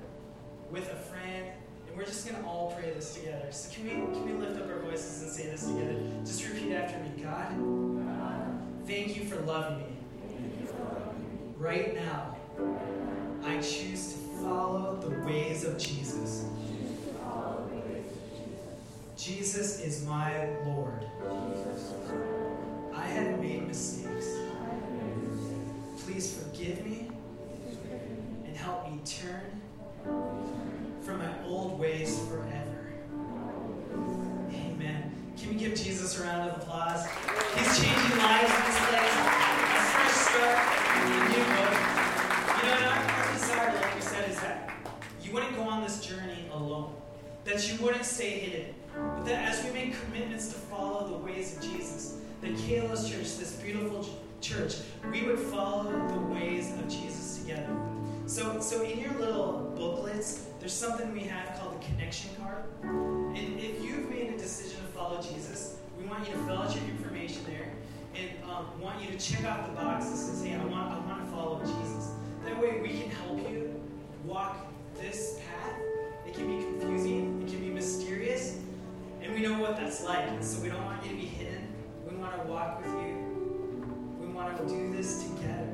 with 0.70 0.90
a 0.90 0.96
friend, 0.96 1.46
and 1.87 1.96
we're 1.96 2.04
just 2.04 2.26
going 2.28 2.42
to 2.42 2.48
all 2.48 2.76
pray 2.78 2.90
this 2.90 3.14
together. 3.14 3.46
So 3.50 3.74
can 3.74 3.85
we, 3.85 3.90
can 3.90 4.26
we 4.26 4.33
lift 4.33 4.61
up 4.61 4.68
our 4.68 4.81
voices 4.81 5.22
and 5.22 5.33
say 5.33 5.44
this 5.44 5.66
together? 5.66 5.96
Just 6.24 6.46
repeat 6.48 6.72
after 6.72 6.98
me. 6.98 7.22
God, 7.22 7.48
thank 8.87 9.16
you 9.16 9.24
for 9.24 9.40
loving 9.42 9.78
me. 9.78 9.85
Right 11.57 11.94
now, 11.94 12.37
I 13.44 13.57
choose 13.57 14.12
to 14.12 14.18
follow 14.42 14.96
the 14.96 15.11
ways 15.26 15.64
of 15.64 15.78
Jesus. 15.78 16.44
Jesus 19.18 19.81
is 19.81 20.07
my 20.07 20.48
Lord. 20.64 21.04
I 22.94 23.04
have 23.04 23.40
made 23.40 23.66
mistakes. 23.66 24.28
Please 26.04 26.38
forgive 26.38 26.87
me 26.87 27.11
and 28.46 28.57
help 28.57 28.88
me 28.88 29.00
turn 29.04 29.61
from 31.02 31.18
my 31.18 31.44
old 31.44 31.81
ways 31.81 32.16
forever. 32.28 32.92
Amen. 34.54 35.12
Can 35.37 35.48
we 35.48 35.54
give 35.57 35.74
Jesus 35.74 36.20
a 36.20 36.22
round 36.22 36.50
of 36.50 36.59
applause? 36.59 37.04
He's 37.57 37.76
changing 37.76 38.18
lives 38.18 38.54
in 38.54 38.62
this 38.66 38.78
place. 38.87 39.16
A 39.18 39.83
fresh 39.90 40.12
start, 40.12 40.59
a 40.94 41.28
new 41.28 41.42
hope. 41.42 41.74
You 42.57 42.68
know, 42.68 42.87
our, 42.87 43.02
our 43.11 43.33
desire, 43.33 43.74
like 43.74 43.94
we 43.96 44.00
said, 44.00 44.31
is 44.31 44.37
that 44.37 44.70
you 45.24 45.33
wouldn't 45.33 45.57
go 45.57 45.62
on 45.62 45.83
this 45.83 46.06
journey 46.06 46.48
alone. 46.52 46.94
That 47.44 47.69
you 47.69 47.85
wouldn't 47.85 48.04
stay 48.04 48.38
hidden. 48.38 48.75
But 49.17 49.25
that 49.27 49.49
as 49.49 49.65
we 49.65 49.71
make 49.71 50.01
commitments 50.05 50.49
to 50.49 50.55
follow 50.55 51.09
the 51.09 51.19
ways 51.25 51.57
of 51.57 51.63
Jesus, 51.63 52.19
the 52.40 52.49
Kalos 52.49 53.11
Church, 53.11 53.37
this 53.38 53.61
beautiful 53.63 54.09
church, 54.40 54.77
we 55.11 55.25
would 55.25 55.38
follow 55.38 55.85
the 56.09 56.35
ways 56.35 56.73
of 56.75 56.88
Jesus 56.88 57.38
together. 57.38 57.77
So, 58.27 58.61
so 58.61 58.83
in 58.83 58.99
your 58.99 59.13
little 59.15 59.73
booklets, 59.77 60.46
there's 60.61 60.73
something 60.73 61.13
we 61.13 61.21
have 61.21 61.59
called 61.59 61.81
the 61.81 61.85
connection 61.87 62.31
card. 62.40 62.65
And 62.83 63.59
if 63.59 63.83
you've 63.83 64.11
made 64.11 64.35
a 64.35 64.38
decision 64.38 64.81
to 64.81 64.87
follow 64.88 65.21
Jesus, 65.23 65.77
we 65.99 66.07
want 66.07 66.29
you 66.29 66.35
to 66.35 66.40
fill 66.40 66.59
out 66.59 66.75
your 66.75 66.85
information 66.85 67.42
there 67.46 67.73
and 68.15 68.31
um, 68.44 68.81
want 68.81 69.01
you 69.01 69.11
to 69.11 69.19
check 69.19 69.44
off 69.44 69.67
the 69.67 69.73
boxes 69.73 70.29
and 70.29 70.38
say, 70.38 70.55
I 70.55 70.65
want, 70.67 70.92
I 70.92 70.99
want 71.07 71.25
to 71.25 71.31
follow 71.31 71.61
Jesus. 71.61 72.11
That 72.44 72.61
way 72.61 72.81
we 72.81 72.88
can 72.88 73.11
help 73.11 73.51
you 73.51 73.81
walk 74.25 74.67
this 75.01 75.38
path. 75.38 75.81
That's 79.88 80.04
like. 80.04 80.28
And 80.28 80.44
so 80.44 80.60
we 80.62 80.68
don't 80.68 80.84
want 80.84 81.02
you 81.02 81.10
to 81.12 81.16
be 81.16 81.24
hidden. 81.24 81.66
We 82.06 82.16
want 82.16 82.36
to 82.36 82.46
walk 82.46 82.84
with 82.84 82.92
you. 82.92 84.16
We 84.20 84.26
want 84.26 84.56
to 84.58 84.68
do 84.68 84.92
this 84.92 85.22
together. 85.24 85.70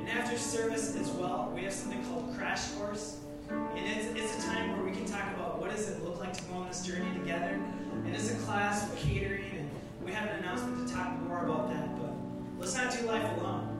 And 0.00 0.08
after 0.10 0.36
service 0.36 0.94
as 0.96 1.08
well, 1.12 1.50
we 1.54 1.64
have 1.64 1.72
something 1.72 2.04
called 2.04 2.34
Crash 2.36 2.72
Course. 2.72 3.20
And 3.48 3.86
it's, 3.86 4.06
it's 4.20 4.44
a 4.44 4.48
time 4.48 4.72
where 4.72 4.84
we 4.84 4.92
can 4.92 5.06
talk 5.06 5.32
about 5.34 5.60
what 5.60 5.70
does 5.70 5.88
it 5.88 6.04
look 6.04 6.20
like 6.20 6.34
to 6.34 6.42
go 6.44 6.56
on 6.56 6.68
this 6.68 6.84
journey 6.84 7.10
together. 7.18 7.58
And 8.04 8.14
it's 8.14 8.30
a 8.30 8.34
class 8.44 8.90
with 8.90 8.98
catering, 8.98 9.44
and 9.56 9.70
we 10.04 10.12
have 10.12 10.28
an 10.28 10.40
announcement 10.40 10.86
to 10.86 10.94
talk 10.94 11.18
more 11.22 11.44
about 11.44 11.70
that. 11.70 11.98
But 11.98 12.12
let's 12.58 12.74
not 12.74 12.92
do 12.92 13.06
life 13.06 13.38
alone. 13.38 13.70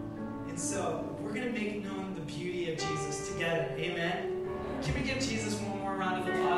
And 0.49 0.59
so 0.59 1.14
we're 1.20 1.35
going 1.35 1.47
to 1.47 1.53
make 1.53 1.85
known 1.85 2.14
the 2.14 2.22
beauty 2.22 2.72
of 2.72 2.78
Jesus 2.78 3.28
together. 3.28 3.68
Amen. 3.76 4.49
Can 4.82 4.95
we 4.95 5.01
give 5.01 5.18
Jesus 5.18 5.55
one 5.57 5.80
more 5.80 5.95
round 5.95 6.26
of 6.26 6.35
applause? 6.35 6.54